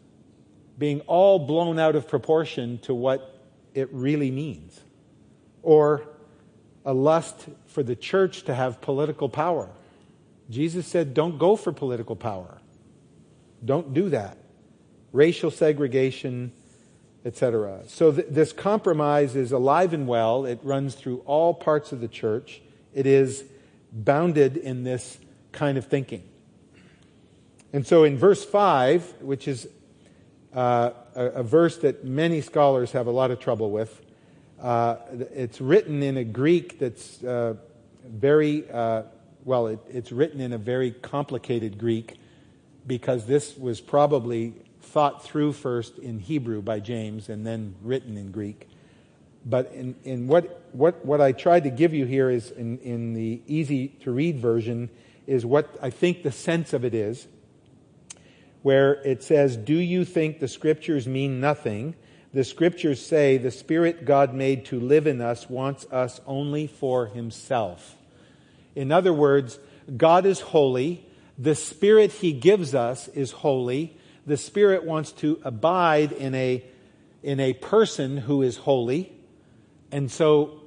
being 0.77 1.01
all 1.01 1.39
blown 1.39 1.79
out 1.79 1.95
of 1.95 2.07
proportion 2.07 2.77
to 2.79 2.93
what 2.93 3.39
it 3.73 3.89
really 3.91 4.29
means. 4.29 4.79
Or 5.63 6.10
a 6.85 6.93
lust 6.93 7.47
for 7.67 7.83
the 7.83 7.95
church 7.95 8.43
to 8.43 8.55
have 8.55 8.81
political 8.81 9.29
power. 9.29 9.69
Jesus 10.49 10.87
said, 10.87 11.13
don't 11.13 11.37
go 11.37 11.55
for 11.55 11.71
political 11.71 12.15
power. 12.15 12.59
Don't 13.63 13.93
do 13.93 14.09
that. 14.09 14.37
Racial 15.13 15.51
segregation, 15.51 16.51
etc. 17.25 17.81
So 17.87 18.11
th- 18.11 18.27
this 18.29 18.51
compromise 18.51 19.35
is 19.35 19.51
alive 19.51 19.93
and 19.93 20.07
well. 20.07 20.45
It 20.45 20.59
runs 20.63 20.95
through 20.95 21.19
all 21.25 21.53
parts 21.53 21.91
of 21.91 22.01
the 22.01 22.07
church. 22.07 22.61
It 22.93 23.05
is 23.05 23.43
bounded 23.91 24.57
in 24.57 24.83
this 24.83 25.17
kind 25.51 25.77
of 25.77 25.85
thinking. 25.85 26.23
And 27.73 27.85
so 27.85 28.03
in 28.03 28.17
verse 28.17 28.43
5, 28.43 29.21
which 29.21 29.47
is 29.47 29.67
uh, 30.53 30.91
a, 31.15 31.25
a, 31.25 31.43
verse 31.43 31.77
that 31.77 32.03
many 32.03 32.41
scholars 32.41 32.91
have 32.91 33.07
a 33.07 33.11
lot 33.11 33.31
of 33.31 33.39
trouble 33.39 33.71
with. 33.71 34.01
Uh, 34.61 34.97
it's 35.33 35.59
written 35.59 36.03
in 36.03 36.17
a 36.17 36.23
Greek 36.23 36.77
that's 36.77 37.23
uh, 37.23 37.55
very, 38.05 38.69
uh, 38.69 39.03
well, 39.43 39.65
it, 39.67 39.79
it's 39.89 40.11
written 40.11 40.39
in 40.39 40.53
a 40.53 40.57
very 40.57 40.91
complicated 40.91 41.79
Greek 41.79 42.17
because 42.85 43.25
this 43.25 43.57
was 43.57 43.81
probably 43.81 44.53
thought 44.81 45.23
through 45.23 45.53
first 45.53 45.97
in 45.97 46.19
Hebrew 46.19 46.61
by 46.61 46.79
James 46.79 47.27
and 47.27 47.45
then 47.45 47.73
written 47.81 48.17
in 48.17 48.31
Greek. 48.31 48.67
But 49.45 49.71
in, 49.73 49.95
in 50.03 50.27
what, 50.27 50.63
what, 50.73 51.03
what 51.03 51.21
I 51.21 51.31
tried 51.31 51.63
to 51.63 51.71
give 51.71 51.95
you 51.95 52.05
here 52.05 52.29
is 52.29 52.51
in, 52.51 52.77
in 52.79 53.13
the 53.13 53.41
easy 53.47 53.87
to 54.03 54.11
read 54.11 54.39
version 54.39 54.91
is 55.25 55.43
what 55.43 55.75
I 55.81 55.89
think 55.89 56.21
the 56.21 56.31
sense 56.31 56.73
of 56.73 56.85
it 56.85 56.93
is 56.93 57.27
where 58.61 58.93
it 59.03 59.23
says, 59.23 59.57
Do 59.57 59.73
you 59.73 60.05
think 60.05 60.39
the 60.39 60.47
scriptures 60.47 61.07
mean 61.07 61.39
nothing? 61.39 61.95
The 62.33 62.43
scriptures 62.43 63.05
say 63.05 63.37
the 63.37 63.51
Spirit 63.51 64.05
God 64.05 64.33
made 64.33 64.65
to 64.65 64.79
live 64.79 65.05
in 65.05 65.19
us 65.21 65.49
wants 65.49 65.85
us 65.91 66.21
only 66.25 66.67
for 66.67 67.07
Himself. 67.07 67.97
In 68.73 68.91
other 68.91 69.11
words, 69.11 69.59
God 69.97 70.25
is 70.25 70.39
holy. 70.39 71.05
The 71.37 71.55
Spirit 71.55 72.11
He 72.11 72.31
gives 72.31 72.73
us 72.73 73.09
is 73.09 73.31
holy. 73.31 73.97
The 74.25 74.37
Spirit 74.37 74.85
wants 74.85 75.11
to 75.13 75.41
abide 75.43 76.13
in 76.13 76.33
a, 76.35 76.63
in 77.21 77.39
a 77.41 77.53
person 77.53 78.17
who 78.17 78.41
is 78.41 78.57
holy. 78.57 79.11
And 79.91 80.09
so 80.09 80.61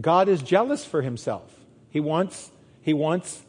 God 0.00 0.28
is 0.28 0.40
jealous 0.40 0.84
for 0.84 1.02
Himself. 1.02 1.58
He 1.90 2.00
wants, 2.00 2.50
he 2.82 2.94
wants 2.94 3.42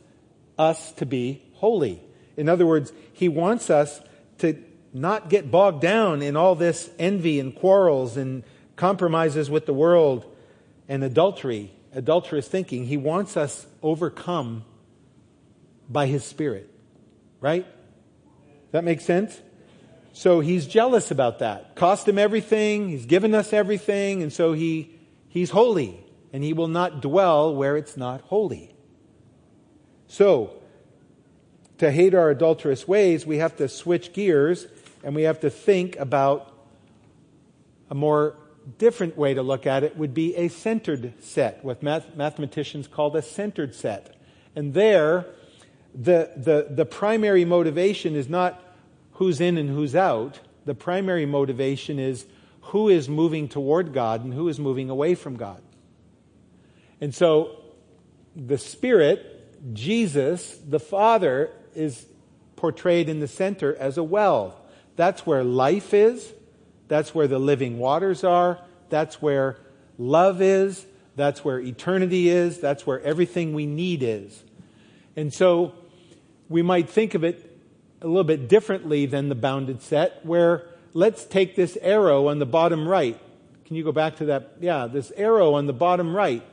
us 0.58 0.92
to 0.94 1.06
be 1.06 1.44
holy. 1.54 2.02
In 2.36 2.50
other 2.50 2.66
words, 2.66 2.94
he 3.14 3.30
wants 3.30 3.70
us 3.70 4.02
to 4.40 4.54
not 4.94 5.30
get 5.30 5.52
bogged 5.52 5.82
down 5.82 6.22
in 6.22 6.36
all 6.36 6.56
this 6.56 6.90
envy 6.98 7.40
and 7.40 7.56
quarrels 7.56 8.18
and 8.18 8.44
compromises 8.76 9.50
with 9.50 9.66
the 9.66 9.74
world 9.74 10.26
and 10.88 11.04
adultery, 11.04 11.72
adulterous 11.94 12.48
thinking. 12.48 12.86
He 12.86 12.98
wants 12.98 13.38
us 13.38 13.68
overcome 13.84 14.64
by 15.90 16.08
His 16.08 16.24
Spirit. 16.24 16.70
Right? 17.42 17.66
That 18.72 18.84
makes 18.84 19.06
sense? 19.06 19.40
So 20.14 20.40
he's 20.40 20.68
jealous 20.68 21.12
about 21.12 21.40
that. 21.40 21.76
Cost 21.76 22.08
him 22.08 22.18
everything, 22.18 22.90
he's 22.90 23.06
given 23.06 23.34
us 23.34 23.54
everything, 23.54 24.22
and 24.22 24.34
so 24.34 24.54
he, 24.54 25.00
he's 25.30 25.52
holy, 25.52 26.04
and 26.34 26.44
he 26.44 26.52
will 26.52 26.68
not 26.68 27.02
dwell 27.02 27.56
where 27.56 27.78
it's 27.78 27.96
not 27.96 28.22
holy. 28.22 28.76
So, 30.08 30.56
to 31.78 31.92
hate 31.92 32.14
our 32.14 32.30
adulterous 32.30 32.88
ways, 32.88 33.26
we 33.26 33.38
have 33.38 33.56
to 33.58 33.70
switch 33.70 34.12
gears 34.12 34.68
and 35.04 35.16
we 35.16 35.24
have 35.24 35.40
to 35.42 35.50
think 35.50 35.96
about 35.98 36.54
a 37.90 37.96
more 37.96 38.36
different 38.78 39.18
way 39.18 39.34
to 39.34 39.42
look 39.42 39.66
at 39.66 39.84
it 39.84 39.98
would 39.98 40.14
be 40.14 40.36
a 40.36 40.48
centered 40.48 41.14
set, 41.22 41.64
what 41.64 41.82
math- 41.82 42.16
mathematicians 42.16 42.88
call 42.88 43.16
a 43.16 43.22
centered 43.22 43.74
set. 43.74 44.16
And 44.56 44.74
there, 44.74 45.26
the, 45.94 46.32
the, 46.36 46.68
the 46.70 46.86
primary 46.86 47.46
motivation 47.46 48.16
is 48.16 48.30
not 48.30 48.62
who's 49.14 49.42
in 49.42 49.58
and 49.58 49.70
who's 49.70 49.96
out. 49.96 50.40
The 50.66 50.76
primary 50.76 51.26
motivation 51.26 52.00
is 52.00 52.26
who 52.62 52.90
is 52.90 53.10
moving 53.10 53.48
toward 53.48 53.94
God 53.94 54.24
and 54.24 54.34
who 54.34 54.48
is 54.48 54.60
moving 54.60 54.90
away 54.90 55.16
from 55.16 55.36
God. 55.36 55.62
And 57.02 57.16
so 57.16 57.60
the 58.36 58.58
Spirit, 58.58 59.74
Jesus, 59.74 60.58
the 60.68 60.80
Father, 60.80 61.52
is 61.74 62.06
portrayed 62.56 63.10
in 63.10 63.20
the 63.20 63.28
center 63.28 63.76
as 63.76 63.98
a 63.98 64.04
well. 64.04 64.62
That's 65.00 65.26
where 65.26 65.46
life 65.46 65.94
is. 65.94 66.30
That's 66.90 67.16
where 67.16 67.30
the 67.30 67.40
living 67.40 67.80
waters 67.80 68.26
are. 68.26 68.60
That's 68.90 69.22
where 69.22 69.56
love 69.98 70.42
is. 70.42 70.86
That's 71.16 71.42
where 71.42 71.58
eternity 71.58 72.28
is. 72.28 72.60
That's 72.60 72.86
where 72.86 73.02
everything 73.02 73.54
we 73.54 73.66
need 73.66 74.04
is. 74.04 74.44
And 75.16 75.34
so 75.34 75.74
we 76.50 76.62
might 76.62 76.90
think 76.90 77.14
of 77.14 77.24
it 77.24 77.50
a 78.02 78.08
little 78.08 78.26
bit 78.26 78.50
differently 78.50 79.06
than 79.06 79.30
the 79.30 79.36
bounded 79.36 79.82
set, 79.82 80.26
where 80.26 80.68
let's 80.94 81.24
take 81.24 81.56
this 81.56 81.78
arrow 81.82 82.28
on 82.28 82.40
the 82.40 82.46
bottom 82.46 82.86
right. 82.86 83.18
Can 83.68 83.78
you 83.78 83.86
go 83.86 83.94
back 83.94 84.18
to 84.18 84.26
that? 84.26 84.58
Yeah, 84.60 84.88
this 84.88 85.14
arrow 85.16 85.54
on 85.54 85.66
the 85.66 85.72
bottom 85.72 86.14
right. 86.14 86.44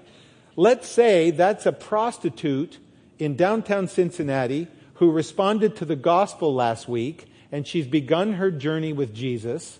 Let's 0.55 0.87
say 0.87 1.33
that's 1.33 1.67
a 1.67 1.73
prostitute 1.73 2.79
in 3.19 3.35
downtown 3.35 3.89
Cincinnati 3.89 4.69
who 4.95 5.11
responded 5.11 5.75
to 5.79 5.85
the 5.85 5.97
gospel 5.97 6.55
last 6.55 6.89
week 6.89 7.27
and 7.53 7.67
she's 7.67 7.87
begun 7.87 8.35
her 8.35 8.51
journey 8.51 8.93
with 8.93 9.15
Jesus 9.15 9.79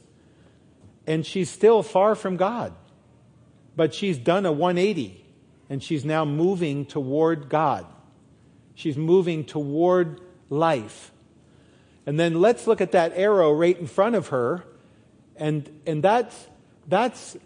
and 1.07 1.25
she's 1.25 1.51
still 1.51 1.83
far 1.83 2.15
from 2.15 2.37
God. 2.37 2.75
But 3.77 3.95
she's 3.95 4.19
done 4.19 4.47
a 4.47 4.53
180 4.53 5.25
and 5.69 5.83
she's 5.83 6.05
now 6.05 6.25
moving 6.25 6.87
toward 6.87 7.49
God. 7.49 7.87
She's 8.75 8.97
moving 8.97 9.45
toward 9.45 10.21
life. 10.49 11.13
And 12.05 12.19
then 12.19 12.41
let's 12.41 12.67
look 12.67 12.81
at 12.81 12.93
that 12.93 13.13
arrow 13.15 13.53
right 13.53 13.79
in 13.79 13.87
front 13.87 14.15
of 14.15 14.29
her. 14.29 14.65
And, 15.37 15.69
and 15.87 16.03
that's, 16.03 16.47
that's, 16.87 17.37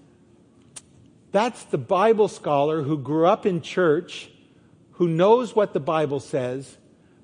that's 1.32 1.64
the 1.64 1.78
Bible 1.78 2.28
scholar 2.28 2.82
who 2.82 2.98
grew 2.98 3.26
up 3.26 3.46
in 3.46 3.62
church, 3.62 4.30
who 4.92 5.08
knows 5.08 5.56
what 5.56 5.72
the 5.72 5.80
Bible 5.80 6.20
says, 6.20 6.76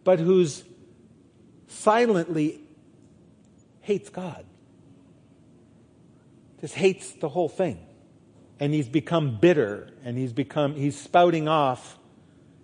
but 0.03 0.19
who's 0.19 0.65
silently 1.69 2.61
hates 3.87 4.11
God. 4.11 4.45
Just 6.61 6.75
hates 6.75 7.13
the 7.13 7.29
whole 7.29 7.49
thing. 7.49 7.79
And 8.59 8.75
he's 8.75 8.89
become 8.89 9.39
bitter 9.39 9.91
and 10.05 10.19
he's 10.19 10.33
become, 10.33 10.75
he's 10.75 11.01
spouting 11.01 11.47
off 11.47 11.97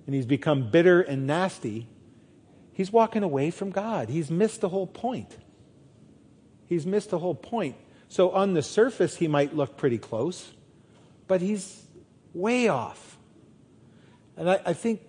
and 0.06 0.16
he's 0.16 0.26
become 0.26 0.72
bitter 0.72 1.00
and 1.00 1.26
nasty. 1.26 1.88
He's 2.72 2.90
walking 2.90 3.22
away 3.22 3.52
from 3.52 3.70
God. 3.70 4.08
He's 4.08 4.32
missed 4.32 4.62
the 4.62 4.68
whole 4.68 4.88
point. 4.88 5.36
He's 6.66 6.86
missed 6.86 7.10
the 7.10 7.20
whole 7.20 7.36
point. 7.36 7.76
So 8.08 8.30
on 8.30 8.54
the 8.54 8.62
surface, 8.62 9.16
he 9.16 9.28
might 9.28 9.54
look 9.54 9.76
pretty 9.76 9.98
close, 9.98 10.52
but 11.28 11.40
he's 11.40 11.86
way 12.34 12.66
off. 12.66 13.16
And 14.36 14.50
I, 14.50 14.60
I 14.66 14.72
think 14.72 15.02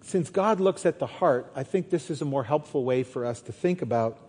since 0.00 0.28
God 0.28 0.58
looks 0.58 0.84
at 0.84 0.98
the 0.98 1.06
heart, 1.06 1.52
I 1.54 1.62
think 1.62 1.90
this 1.90 2.10
is 2.10 2.20
a 2.20 2.24
more 2.24 2.42
helpful 2.42 2.84
way 2.84 3.04
for 3.04 3.24
us 3.24 3.42
to 3.42 3.52
think 3.52 3.80
about 3.80 4.25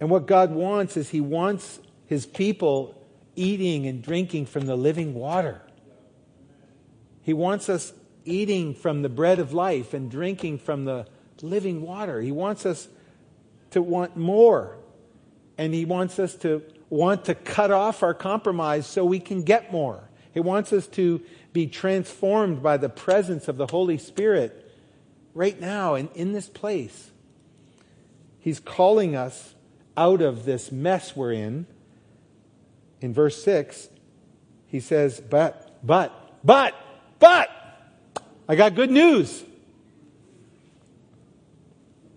and 0.00 0.10
what 0.10 0.26
God 0.26 0.50
wants 0.50 0.96
is 0.96 1.10
He 1.10 1.20
wants 1.20 1.80
His 2.06 2.26
people 2.26 3.00
eating 3.36 3.86
and 3.86 4.02
drinking 4.02 4.46
from 4.46 4.66
the 4.66 4.76
living 4.76 5.14
water. 5.14 5.62
He 7.22 7.32
wants 7.32 7.68
us 7.68 7.92
eating 8.24 8.74
from 8.74 9.02
the 9.02 9.08
bread 9.08 9.38
of 9.38 9.52
life 9.52 9.94
and 9.94 10.10
drinking 10.10 10.58
from 10.58 10.84
the 10.84 11.06
living 11.40 11.82
water. 11.82 12.20
He 12.20 12.32
wants 12.32 12.66
us 12.66 12.88
to 13.70 13.82
want 13.82 14.16
more. 14.16 14.76
And 15.58 15.72
He 15.74 15.84
wants 15.84 16.18
us 16.18 16.34
to 16.36 16.62
want 16.88 17.24
to 17.26 17.34
cut 17.34 17.70
off 17.70 18.02
our 18.02 18.14
compromise 18.14 18.86
so 18.86 19.04
we 19.04 19.20
can 19.20 19.42
get 19.42 19.72
more. 19.72 20.08
He 20.32 20.40
wants 20.40 20.72
us 20.72 20.86
to 20.88 21.22
be 21.52 21.66
transformed 21.66 22.62
by 22.62 22.76
the 22.76 22.88
presence 22.88 23.48
of 23.48 23.56
the 23.56 23.66
Holy 23.66 23.98
Spirit 23.98 24.70
right 25.34 25.58
now 25.60 25.94
and 25.94 26.10
in 26.14 26.32
this 26.32 26.48
place. 26.48 27.10
He's 28.38 28.60
calling 28.60 29.14
us 29.14 29.51
out 29.96 30.22
of 30.22 30.44
this 30.44 30.72
mess 30.72 31.14
we're 31.16 31.32
in, 31.32 31.66
in 33.00 33.12
verse 33.12 33.42
6, 33.42 33.88
he 34.66 34.80
says, 34.80 35.20
But, 35.20 35.78
but, 35.82 36.12
but, 36.44 36.74
but, 37.18 37.50
I 38.48 38.56
got 38.56 38.74
good 38.74 38.90
news. 38.90 39.44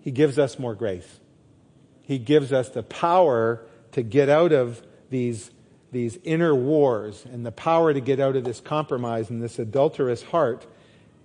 He 0.00 0.10
gives 0.10 0.38
us 0.38 0.58
more 0.58 0.74
grace. 0.74 1.20
He 2.02 2.18
gives 2.18 2.52
us 2.52 2.68
the 2.68 2.84
power 2.84 3.60
to 3.92 4.02
get 4.02 4.28
out 4.28 4.52
of 4.52 4.80
these, 5.10 5.50
these 5.90 6.18
inner 6.22 6.54
wars 6.54 7.24
and 7.30 7.44
the 7.44 7.52
power 7.52 7.92
to 7.92 8.00
get 8.00 8.20
out 8.20 8.36
of 8.36 8.44
this 8.44 8.60
compromise 8.60 9.30
and 9.30 9.42
this 9.42 9.58
adulterous 9.58 10.22
heart 10.22 10.66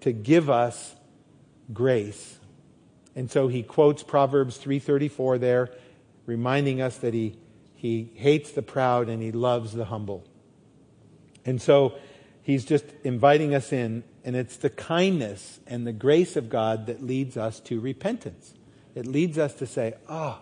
to 0.02 0.12
give 0.12 0.50
us 0.50 0.96
grace. 1.72 2.40
And 3.16 3.30
so 3.30 3.48
he 3.48 3.62
quotes 3.62 4.04
Proverbs 4.04 4.58
3:34 4.58 5.40
there 5.40 5.70
reminding 6.32 6.82
us 6.82 6.96
that 7.00 7.14
he, 7.14 7.36
he 7.76 8.10
hates 8.16 8.52
the 8.52 8.62
proud 8.62 9.10
and 9.10 9.22
he 9.22 9.34
loves 9.34 9.74
the 9.74 9.86
humble. 9.86 10.24
And 11.44 11.62
so 11.62 11.96
he's 12.42 12.64
just 12.64 12.86
inviting 13.04 13.54
us 13.54 13.74
in, 13.74 14.06
and 14.24 14.34
it's 14.34 14.56
the 14.56 14.70
kindness 14.70 15.60
and 15.68 15.86
the 15.86 15.92
grace 15.92 16.38
of 16.38 16.50
God 16.50 16.86
that 16.86 17.04
leads 17.04 17.36
us 17.36 17.60
to 17.62 17.82
repentance. 17.82 18.54
It 18.96 19.06
leads 19.06 19.38
us 19.38 19.54
to 19.56 19.66
say, 19.66 19.96
Oh, 20.08 20.40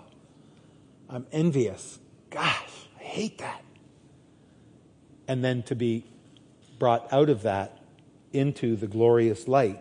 I'm 1.09 1.25
envious. 1.31 1.97
Gosh, 2.29 2.87
I 2.99 3.03
hate 3.03 3.39
that. 3.39 3.63
And 5.27 5.43
then 5.43 5.63
to 5.63 5.75
be 5.75 6.05
brought 6.77 7.11
out 7.11 7.29
of 7.29 7.41
that 7.41 7.79
into 8.31 8.75
the 8.75 8.87
glorious 8.87 9.47
light. 9.47 9.79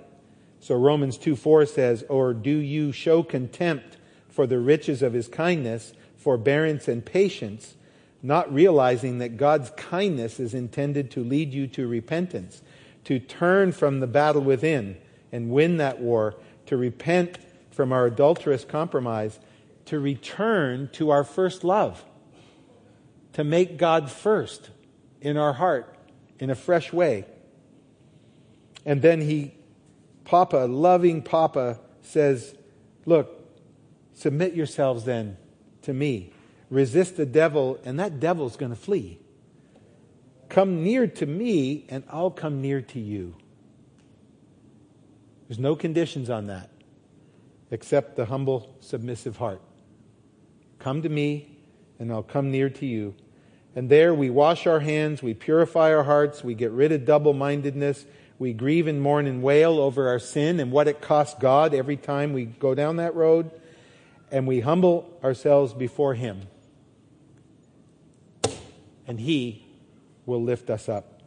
So 0.60 0.74
Romans 0.74 1.18
2 1.18 1.36
4 1.36 1.66
says, 1.66 2.02
Or 2.08 2.32
do 2.32 2.50
you 2.50 2.92
show 2.92 3.22
contempt 3.22 3.98
for 4.38 4.46
the 4.46 4.60
riches 4.60 5.02
of 5.02 5.14
his 5.14 5.26
kindness, 5.26 5.92
forbearance, 6.18 6.88
and 6.88 7.04
patience, 7.04 7.74
not 8.22 8.52
realizing 8.52 9.18
that 9.18 9.36
God's 9.36 9.70
kindness 9.70 10.38
is 10.38 10.52
intended 10.52 11.10
to 11.12 11.24
lead 11.24 11.54
you 11.54 11.66
to 11.68 11.88
repentance, 11.88 12.62
to 13.04 13.18
turn 13.18 13.72
from 13.72 14.00
the 14.00 14.06
battle 14.06 14.42
within 14.42 14.98
and 15.32 15.50
win 15.50 15.78
that 15.78 16.00
war, 16.00 16.34
to 16.66 16.76
repent 16.76 17.38
from 17.70 17.92
our 17.92 18.06
adulterous 18.06 18.64
compromise, 18.64 19.38
to 19.86 19.98
return 19.98 20.90
to 20.92 21.10
our 21.10 21.24
first 21.24 21.64
love, 21.64 22.04
to 23.32 23.42
make 23.42 23.78
God 23.78 24.10
first 24.10 24.70
in 25.20 25.36
our 25.36 25.54
heart 25.54 25.96
in 26.38 26.50
a 26.50 26.54
fresh 26.54 26.92
way. 26.92 27.24
And 28.84 29.00
then 29.00 29.22
he, 29.22 29.54
Papa, 30.24 30.66
loving 30.68 31.22
Papa, 31.22 31.80
says, 32.02 32.54
Look, 33.06 33.38
Submit 34.18 34.54
yourselves 34.54 35.04
then 35.04 35.36
to 35.88 35.94
me. 35.94 36.30
Resist 36.68 37.16
the 37.16 37.24
devil, 37.24 37.80
and 37.82 37.98
that 37.98 38.20
devil's 38.20 38.58
going 38.58 38.70
to 38.70 38.76
flee. 38.76 39.18
Come 40.50 40.84
near 40.84 41.06
to 41.06 41.24
me, 41.24 41.86
and 41.88 42.04
I'll 42.10 42.30
come 42.30 42.60
near 42.60 42.82
to 42.82 43.00
you. 43.00 43.34
There's 45.48 45.58
no 45.58 45.74
conditions 45.74 46.28
on 46.28 46.46
that 46.48 46.70
except 47.70 48.16
the 48.16 48.26
humble, 48.26 48.76
submissive 48.80 49.38
heart. 49.38 49.62
Come 50.78 51.02
to 51.02 51.08
me, 51.08 51.56
and 51.98 52.12
I'll 52.12 52.22
come 52.22 52.50
near 52.50 52.68
to 52.68 52.86
you. 52.86 53.14
And 53.74 53.88
there 53.88 54.12
we 54.14 54.28
wash 54.28 54.66
our 54.66 54.80
hands, 54.80 55.22
we 55.22 55.32
purify 55.32 55.94
our 55.94 56.04
hearts, 56.04 56.44
we 56.44 56.54
get 56.54 56.70
rid 56.70 56.92
of 56.92 57.06
double 57.06 57.32
mindedness, 57.32 58.04
we 58.38 58.52
grieve 58.52 58.86
and 58.88 59.00
mourn 59.00 59.26
and 59.26 59.42
wail 59.42 59.78
over 59.80 60.08
our 60.08 60.18
sin 60.18 60.60
and 60.60 60.70
what 60.70 60.86
it 60.86 61.00
costs 61.00 61.38
God 61.40 61.72
every 61.72 61.96
time 61.96 62.34
we 62.34 62.44
go 62.44 62.74
down 62.74 62.96
that 62.96 63.14
road 63.14 63.50
and 64.30 64.46
we 64.46 64.60
humble 64.60 65.18
ourselves 65.22 65.72
before 65.72 66.14
Him, 66.14 66.42
and 69.06 69.18
He 69.20 69.66
will 70.26 70.42
lift 70.42 70.70
us 70.70 70.88
up. 70.88 71.22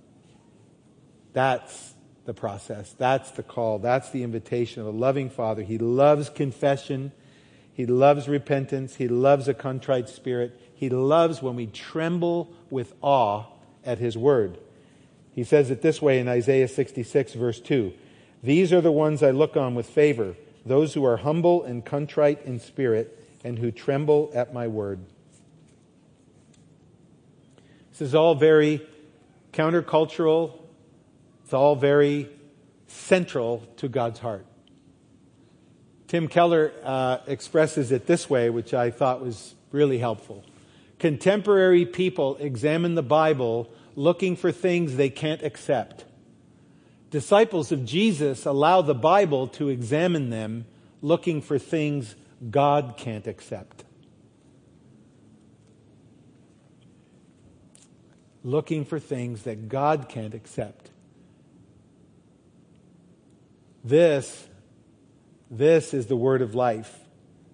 That's 1.34 1.94
the 2.26 2.34
process. 2.34 2.94
That's 2.98 3.32
the 3.32 3.44
call. 3.44 3.80
That's 3.80 4.10
the 4.12 4.24
invitation 4.24 4.82
of 4.82 4.88
a 4.88 4.98
loving 4.98 5.30
Father. 5.30 5.64
He 5.64 5.78
loves 5.78 6.30
confession. 6.30 7.12
He 7.74 7.86
loves 7.86 8.28
repentance. 8.28 8.96
He 8.96 9.08
loves 9.08 9.48
a 9.48 9.54
contrite 9.54 10.10
spirit. 10.10 10.60
He 10.74 10.90
loves 10.90 11.42
when 11.42 11.56
we 11.56 11.68
tremble 11.68 12.54
with 12.70 12.94
awe 13.02 13.46
at 13.84 13.98
His 13.98 14.18
word. 14.18 14.60
He 15.34 15.44
says 15.44 15.72
it 15.72 15.82
this 15.82 16.02
way 16.02 16.20
in 16.20 16.28
Isaiah 16.28 16.68
66, 16.68 17.34
verse 17.34 17.60
2 17.60 17.94
These 18.44 18.74
are 18.74 18.82
the 18.82 18.92
ones 18.92 19.24
I 19.24 19.32
look 19.32 19.56
on 19.56 19.76
with 19.76 19.90
favor, 19.90 20.36
those 20.66 20.94
who 20.94 21.06
are 21.06 21.18
humble 21.18 21.64
and 21.64 21.86
contrite 21.86 22.44
in 22.46 22.60
spirit, 22.60 23.18
and 23.44 23.58
who 23.58 23.72
tremble 23.72 24.32
at 24.34 24.54
my 24.54 24.68
word. 24.68 25.00
This 27.92 28.02
is 28.02 28.16
all 28.16 28.36
very 28.36 28.88
countercultural, 29.54 30.60
it's 31.44 31.54
all 31.54 31.76
very 31.76 32.30
central 32.88 33.64
to 33.78 33.88
God's 33.88 34.20
heart. 34.20 34.46
Tim 36.08 36.28
Keller 36.28 36.74
uh, 36.84 37.20
expresses 37.26 37.92
it 37.92 38.06
this 38.06 38.30
way, 38.30 38.50
which 38.50 38.74
I 38.74 38.92
thought 38.92 39.22
was 39.22 39.56
really 39.72 39.98
helpful. 39.98 40.44
Contemporary 41.00 41.86
people 41.86 42.36
examine 42.38 42.96
the 42.96 43.02
Bible 43.02 43.70
looking 43.96 44.36
for 44.36 44.52
things 44.52 44.98
they 44.98 45.10
can't 45.10 45.42
accept. 45.42 46.06
Disciples 47.12 47.74
of 47.74 47.86
Jesus 47.86 48.46
allow 48.46 48.82
the 48.82 48.96
Bible 48.96 49.48
to 49.50 49.68
examine 49.68 50.30
them 50.30 50.66
looking 51.02 51.42
for 51.42 51.60
things 51.60 52.16
God 52.50 52.96
can't 52.98 53.28
accept. 53.28 53.84
Looking 58.44 58.86
for 58.86 58.98
things 58.98 59.44
that 59.44 59.68
God 59.68 60.08
can't 60.08 60.34
accept. 60.34 60.90
This, 63.84 64.48
this 65.50 65.94
is 65.94 66.08
the 66.08 66.16
word 66.16 66.42
of 66.42 66.56
life. 66.56 66.98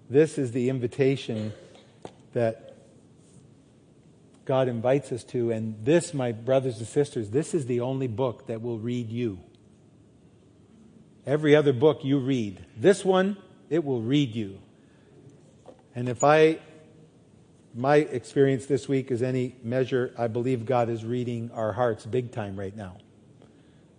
This 0.08 0.38
is 0.38 0.52
the 0.52 0.70
invitation 0.70 1.52
that 2.34 2.76
God 4.46 4.68
invites 4.68 5.12
us 5.12 5.24
to. 5.26 5.52
And 5.52 5.84
this, 5.84 6.14
my 6.14 6.32
brothers 6.32 6.78
and 6.78 6.88
sisters, 6.88 7.32
this 7.32 7.54
is 7.54 7.66
the 7.66 7.82
only 7.82 8.08
book 8.08 8.48
that 8.48 8.62
will 8.62 8.80
read 8.80 9.10
you. 9.10 9.40
Every 11.28 11.58
other 11.58 11.74
book 11.74 12.06
you 12.06 12.20
read. 12.20 12.66
This 12.78 13.04
one, 13.04 13.36
it 13.70 13.84
will 13.84 14.02
read 14.02 14.34
you. 14.34 14.60
And 15.94 16.08
if 16.08 16.24
I, 16.24 16.60
my 17.76 17.98
experience 17.98 18.66
this 18.66 18.88
week 18.88 19.12
is 19.12 19.22
any 19.22 19.58
measure, 19.62 20.14
I 20.18 20.28
believe 20.28 20.66
God 20.66 20.88
is 20.88 21.04
reading 21.04 21.52
our 21.54 21.74
hearts 21.74 22.06
big 22.06 22.32
time 22.32 22.58
right 22.58 22.76
now. 22.76 22.96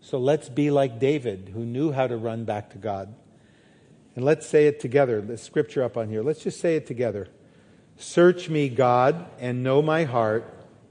So 0.00 0.18
let's 0.18 0.48
be 0.48 0.70
like 0.70 0.98
David, 0.98 1.50
who 1.52 1.66
knew 1.66 1.92
how 1.92 2.06
to 2.06 2.16
run 2.16 2.44
back 2.44 2.70
to 2.70 2.78
God. 2.78 3.14
And 4.16 4.24
let's 4.24 4.46
say 4.46 4.66
it 4.66 4.80
together. 4.80 5.20
The 5.20 5.36
scripture 5.36 5.82
up 5.82 5.98
on 5.98 6.08
here. 6.08 6.22
Let's 6.22 6.42
just 6.42 6.60
say 6.60 6.76
it 6.76 6.86
together. 6.86 7.28
Search 7.98 8.48
me, 8.48 8.70
God, 8.70 9.26
and 9.38 9.62
know 9.62 9.82
my 9.82 10.04
heart. 10.04 10.44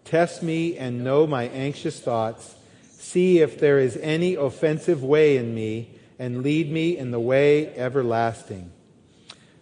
Test 0.06 0.44
me 0.44 0.78
and 0.78 1.04
know 1.04 1.26
my 1.26 1.46
anxious 1.46 2.00
thoughts. 2.00 2.56
See 2.92 3.40
if 3.40 3.60
there 3.60 3.80
is 3.80 3.98
any 3.98 4.36
offensive 4.36 5.04
way 5.04 5.38
in 5.38 5.56
me, 5.56 5.97
and 6.20 6.44
lead 6.44 6.72
me 6.72 6.98
in 6.98 7.12
the 7.12 7.20
way 7.20 7.76
everlasting. 7.76 8.72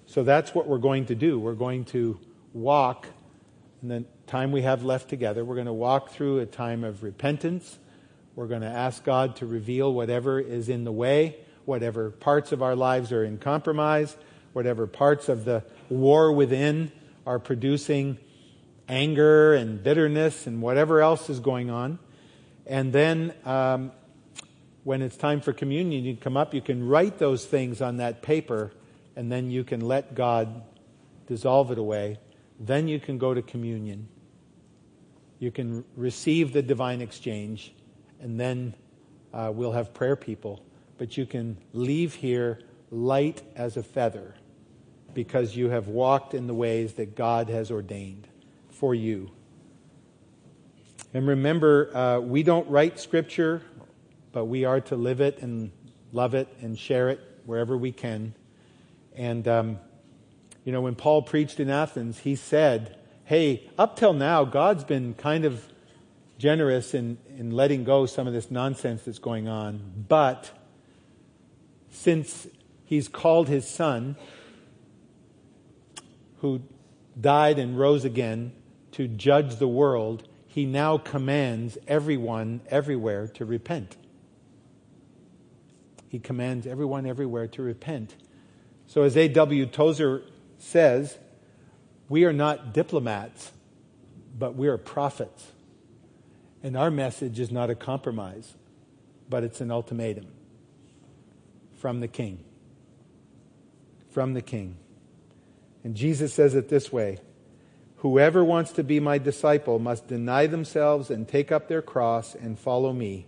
So 0.06 0.24
that's 0.24 0.56
what 0.56 0.68
we're 0.68 0.78
going 0.78 1.08
to 1.08 1.16
do. 1.16 1.40
We're 1.40 1.54
going 1.54 1.86
to 1.86 2.20
walk 2.54 3.08
in 3.82 3.90
the 3.90 4.06
time 4.28 4.52
we 4.52 4.62
have 4.62 4.84
left 4.84 5.10
together. 5.10 5.44
We're 5.44 5.56
going 5.56 5.68
to 5.68 5.74
walk 5.74 6.10
through 6.10 6.40
a 6.40 6.46
time 6.46 6.84
of 6.84 7.04
repentance. 7.04 7.78
We're 8.36 8.48
going 8.48 8.62
to 8.62 8.68
ask 8.68 9.04
God 9.04 9.36
to 9.38 9.46
reveal 9.46 9.94
whatever 9.94 10.40
is 10.40 10.70
in 10.70 10.84
the 10.84 10.92
way, 10.92 11.38
whatever 11.66 12.12
parts 12.12 12.52
of 12.52 12.64
our 12.64 12.76
lives 12.76 13.12
are 13.12 13.24
in 13.24 13.38
compromise, 13.38 14.16
whatever 14.54 14.88
parts 14.88 15.30
of 15.30 15.46
the 15.46 15.64
war 15.90 16.32
within 16.32 16.92
are 17.26 17.40
producing 17.40 18.18
anger 18.88 19.54
and 19.54 19.84
bitterness 19.84 20.48
and 20.48 20.62
whatever 20.62 21.02
else 21.02 21.30
is 21.30 21.40
going 21.40 21.70
on. 21.70 22.00
And 22.66 22.94
then 22.94 23.34
um, 23.46 23.92
when 24.86 25.02
it's 25.02 25.18
time 25.18 25.42
for 25.42 25.52
communion, 25.52 26.06
you 26.06 26.16
come 26.16 26.38
up, 26.38 26.54
you 26.54 26.62
can 26.62 26.88
write 26.88 27.18
those 27.18 27.44
things 27.44 27.82
on 27.82 27.98
that 27.98 28.22
paper, 28.22 28.72
and 29.16 29.32
then 29.32 29.50
you 29.50 29.64
can 29.64 29.82
let 29.82 30.14
God 30.14 30.62
dissolve 31.26 31.72
it 31.72 31.80
away. 31.80 32.20
Then 32.60 32.88
you 32.88 33.00
can 33.00 33.18
go 33.18 33.34
to 33.34 33.42
communion. 33.42 34.08
You 35.40 35.50
can 35.50 35.84
receive 35.96 36.54
the 36.54 36.62
divine 36.62 37.02
exchange, 37.02 37.74
and 38.22 38.40
then 38.40 38.76
uh, 39.34 39.52
we'll 39.52 39.72
have 39.72 39.92
prayer 39.92 40.16
people. 40.16 40.64
But 41.00 41.18
you 41.18 41.26
can 41.26 41.58
leave 41.74 42.14
here 42.14 42.60
light 42.92 43.42
as 43.56 43.78
a 43.78 43.84
feather 43.84 44.36
because 45.16 45.56
you 45.56 45.72
have 45.72 45.88
walked 45.88 46.36
in 46.36 46.46
the 46.46 46.54
ways 46.54 46.94
that 46.94 47.16
God 47.16 47.50
has 47.50 47.72
ordained 47.72 48.28
for 48.70 48.94
you. 48.94 49.32
And 51.12 51.28
remember, 51.28 51.96
uh, 51.96 52.20
we 52.20 52.44
don't 52.44 52.70
write 52.70 53.00
Scripture, 53.00 53.64
but 54.36 54.46
we 54.46 54.66
are 54.66 54.82
to 54.82 54.98
live 54.98 55.22
it 55.22 55.42
and 55.42 55.72
love 56.12 56.36
it 56.36 56.50
and 56.60 56.78
share 56.78 57.08
it 57.08 57.22
wherever 57.46 57.78
we 57.78 57.94
can. 57.94 58.36
And, 59.16 59.48
um, 59.48 59.80
you 60.66 60.74
know, 60.74 60.82
when 60.82 60.96
Paul 60.96 61.22
preached 61.22 61.62
in 61.62 61.70
Athens, 61.70 62.20
he 62.20 62.36
said, 62.36 62.98
Hey, 63.24 63.70
up 63.78 63.96
till 63.96 64.12
now, 64.12 64.44
God's 64.44 64.84
been 64.84 65.14
kind 65.14 65.46
of 65.46 65.66
generous 66.38 66.94
in, 66.94 67.18
in 67.38 67.52
letting 67.52 67.86
go 67.86 68.06
some 68.06 68.28
of 68.28 68.34
this 68.34 68.52
nonsense 68.52 69.04
that's 69.04 69.20
going 69.20 69.48
on. 69.48 70.04
But 70.10 70.52
since 71.90 72.46
he's 72.84 73.08
called 73.08 73.48
his 73.48 73.66
son, 73.66 74.18
who 76.40 76.62
died 77.18 77.58
and 77.58 77.80
rose 77.80 78.04
again 78.04 78.52
to 78.92 79.08
judge 79.08 79.56
the 79.56 79.68
world, 79.70 80.28
he 80.46 80.66
now 80.66 80.98
commands 80.98 81.78
everyone 81.88 82.60
everywhere 82.70 83.30
to 83.30 83.46
repent. 83.46 83.96
He 86.16 86.20
commands 86.20 86.66
everyone 86.66 87.06
everywhere 87.06 87.46
to 87.48 87.62
repent. 87.62 88.16
So, 88.88 89.02
as 89.02 89.18
A.W. 89.18 89.66
Tozer 89.66 90.24
says, 90.58 91.18
we 92.08 92.24
are 92.24 92.32
not 92.32 92.74
diplomats, 92.74 93.52
but 94.40 94.56
we 94.56 94.70
are 94.70 94.78
prophets. 94.78 95.52
And 96.64 96.78
our 96.78 96.90
message 96.90 97.38
is 97.38 97.52
not 97.52 97.70
a 97.70 97.76
compromise, 97.76 98.56
but 99.30 99.44
it's 99.44 99.60
an 99.60 99.72
ultimatum 99.72 100.28
from 101.74 102.00
the 102.00 102.08
king. 102.08 102.42
From 104.12 104.36
the 104.36 104.42
king. 104.42 104.78
And 105.84 105.96
Jesus 105.96 106.34
says 106.34 106.56
it 106.56 106.70
this 106.70 106.94
way 106.94 107.20
Whoever 107.98 108.42
wants 108.42 108.72
to 108.72 108.86
be 108.86 109.02
my 109.02 109.18
disciple 109.18 109.80
must 109.80 110.08
deny 110.08 110.48
themselves 110.48 111.10
and 111.10 111.28
take 111.28 111.52
up 111.52 111.68
their 111.68 111.82
cross 111.82 112.36
and 112.36 112.58
follow 112.58 112.94
me. 112.94 113.28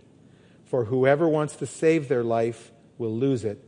For 0.64 0.86
whoever 0.86 1.28
wants 1.28 1.54
to 1.56 1.66
save 1.66 2.08
their 2.08 2.24
life 2.24 2.72
will 2.98 3.16
lose 3.16 3.44
it, 3.44 3.58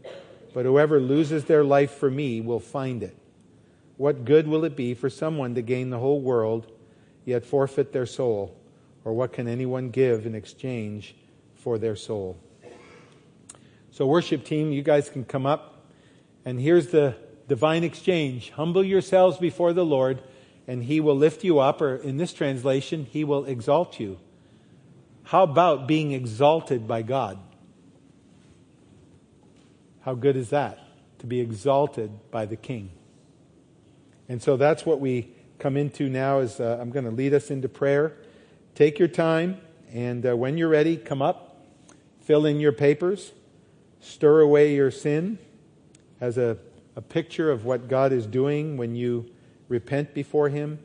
but 0.53 0.67
whoever 0.67 1.01
loses 1.01 1.45
their 1.45 1.65
life 1.65 1.93
for 1.93 2.11
me 2.11 2.41
will 2.41 2.61
find 2.61 3.03
it. 3.03 3.17
What 3.97 4.25
good 4.25 4.49
will 4.49 4.65
it 4.65 4.77
be 4.77 4.95
for 4.95 5.09
someone 5.09 5.55
to 5.55 5.63
gain 5.63 5.91
the 5.91 5.99
whole 5.99 6.21
world, 6.21 6.71
yet 7.25 7.45
forfeit 7.45 7.93
their 7.93 8.07
soul? 8.07 8.57
Or 9.05 9.13
what 9.13 9.33
can 9.33 9.49
anyone 9.49 9.91
give 9.91 10.27
in 10.27 10.35
exchange 10.35 11.15
for 11.55 11.79
their 11.79 11.97
soul? 11.97 12.39
So, 13.91 14.07
worship 14.07 14.45
team, 14.45 14.73
you 14.73 14.83
guys 14.83 15.09
can 15.09 15.25
come 15.25 15.47
up. 15.47 15.85
And 16.45 16.61
here's 16.61 16.89
the 16.89 17.17
divine 17.49 17.85
exchange. 17.85 18.51
Humble 18.51 18.85
yourselves 18.85 19.37
before 19.37 19.73
the 19.73 19.85
Lord, 19.85 20.23
and 20.67 20.85
he 20.85 21.01
will 21.01 21.17
lift 21.17 21.45
you 21.45 21.59
up, 21.59 21.81
or 21.81 21.97
in 21.97 22.17
this 22.17 22.33
translation, 22.33 23.07
he 23.11 23.25
will 23.25 23.45
exalt 23.45 24.01
you. 24.01 24.19
How 25.25 25.43
about 25.43 25.87
being 25.87 26.13
exalted 26.13 26.89
by 26.89 27.03
God? 27.03 27.39
How 30.03 30.15
good 30.15 30.37
is 30.37 30.51
that? 30.51 30.79
To 31.19 31.27
be 31.27 31.41
exalted 31.41 32.11
by 32.31 32.47
the 32.47 32.57
King. 32.57 32.91
And 34.29 34.43
so 34.43 34.57
that's 34.57 34.87
what 34.87 35.01
we 35.01 35.33
come 35.59 35.77
into 35.77 36.09
now 36.09 36.39
is 36.39 36.61
uh, 36.61 36.79
I'm 36.81 36.91
going 36.91 37.05
to 37.05 37.11
lead 37.11 37.35
us 37.35 37.51
into 37.51 37.69
prayer. 37.69 38.17
Take 38.75 38.99
your 38.99 39.09
time, 39.09 39.61
and 39.93 40.25
uh, 40.25 40.37
when 40.37 40.57
you're 40.57 40.69
ready, 40.69 40.97
come 40.97 41.21
up, 41.21 41.67
fill 42.23 42.47
in 42.47 42.61
your 42.61 42.73
papers, 42.73 43.33
stir 44.01 44.41
away 44.41 44.75
your 44.75 44.91
sin 44.91 45.39
as 46.21 46.39
a 46.39 46.57
a 46.97 47.01
picture 47.01 47.51
of 47.51 47.65
what 47.65 47.89
God 47.89 48.13
is 48.13 48.27
doing 48.27 48.77
when 48.77 48.95
you 48.95 49.31
repent 49.69 50.13
before 50.15 50.49
Him. 50.49 50.79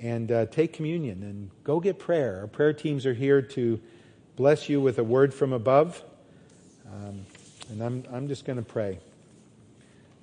And 0.00 0.32
uh, 0.32 0.46
take 0.46 0.72
communion 0.72 1.22
and 1.22 1.50
go 1.62 1.78
get 1.78 2.00
prayer. 2.00 2.40
Our 2.40 2.48
prayer 2.48 2.72
teams 2.72 3.06
are 3.06 3.14
here 3.14 3.40
to 3.40 3.80
bless 4.34 4.68
you 4.68 4.80
with 4.80 4.98
a 4.98 5.04
word 5.04 5.32
from 5.32 5.52
above. 5.52 6.02
Um, 6.92 7.24
and 7.70 7.82
I'm, 7.82 8.04
I'm 8.12 8.28
just 8.28 8.44
going 8.44 8.58
to 8.58 8.64
pray. 8.64 8.98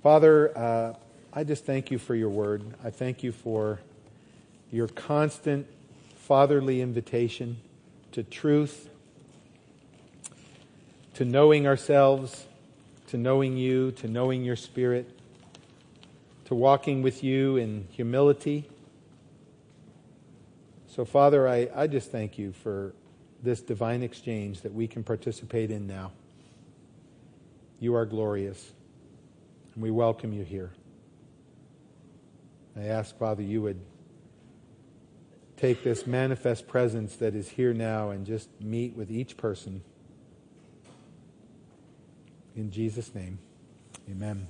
Father, 0.04 0.58
uh, 0.58 0.94
I 1.34 1.44
just 1.44 1.66
thank 1.66 1.92
you 1.92 2.00
for 2.00 2.16
your 2.16 2.30
word. 2.30 2.64
I 2.84 2.90
thank 2.90 3.24
you 3.24 3.32
for 3.32 3.80
your 4.72 4.88
constant 4.88 5.68
fatherly 6.16 6.82
invitation 6.82 7.58
to 8.12 8.24
truth, 8.24 8.90
to 11.16 11.26
knowing 11.26 11.68
ourselves, 11.68 12.46
to 13.08 13.18
knowing 13.18 13.58
you, 13.58 13.92
to 13.94 14.08
knowing 14.08 14.44
your 14.44 14.56
spirit, 14.56 15.10
to 16.46 16.56
walking 16.56 17.02
with 17.02 17.24
you 17.24 17.58
in 17.58 17.88
humility. 17.92 18.70
So, 20.88 21.06
Father, 21.06 21.48
I, 21.48 21.70
I 21.76 21.88
just 21.88 22.12
thank 22.12 22.38
you 22.38 22.52
for 22.52 22.94
this 23.44 23.62
divine 23.62 24.04
exchange 24.04 24.62
that 24.62 24.74
we 24.74 24.88
can 24.88 25.04
participate 25.04 25.72
in 25.72 25.88
now. 25.88 26.12
You 27.80 27.96
are 27.96 28.06
glorious, 28.06 28.74
and 29.74 29.82
we 29.82 29.90
welcome 29.90 30.34
you 30.34 30.44
here. 30.44 30.72
I 32.76 32.86
ask, 32.86 33.18
Father, 33.18 33.42
you 33.42 33.62
would 33.62 33.80
take 35.56 35.84
this 35.84 36.06
manifest 36.06 36.68
presence 36.68 37.16
that 37.18 37.36
is 37.36 37.50
here 37.50 37.74
now 37.74 38.10
and 38.10 38.26
just 38.26 38.50
meet 38.62 38.96
with 38.96 39.12
each 39.12 39.38
person. 39.38 39.82
In 42.56 42.72
Jesus' 42.72 43.14
name, 43.16 43.40
amen. 44.10 44.48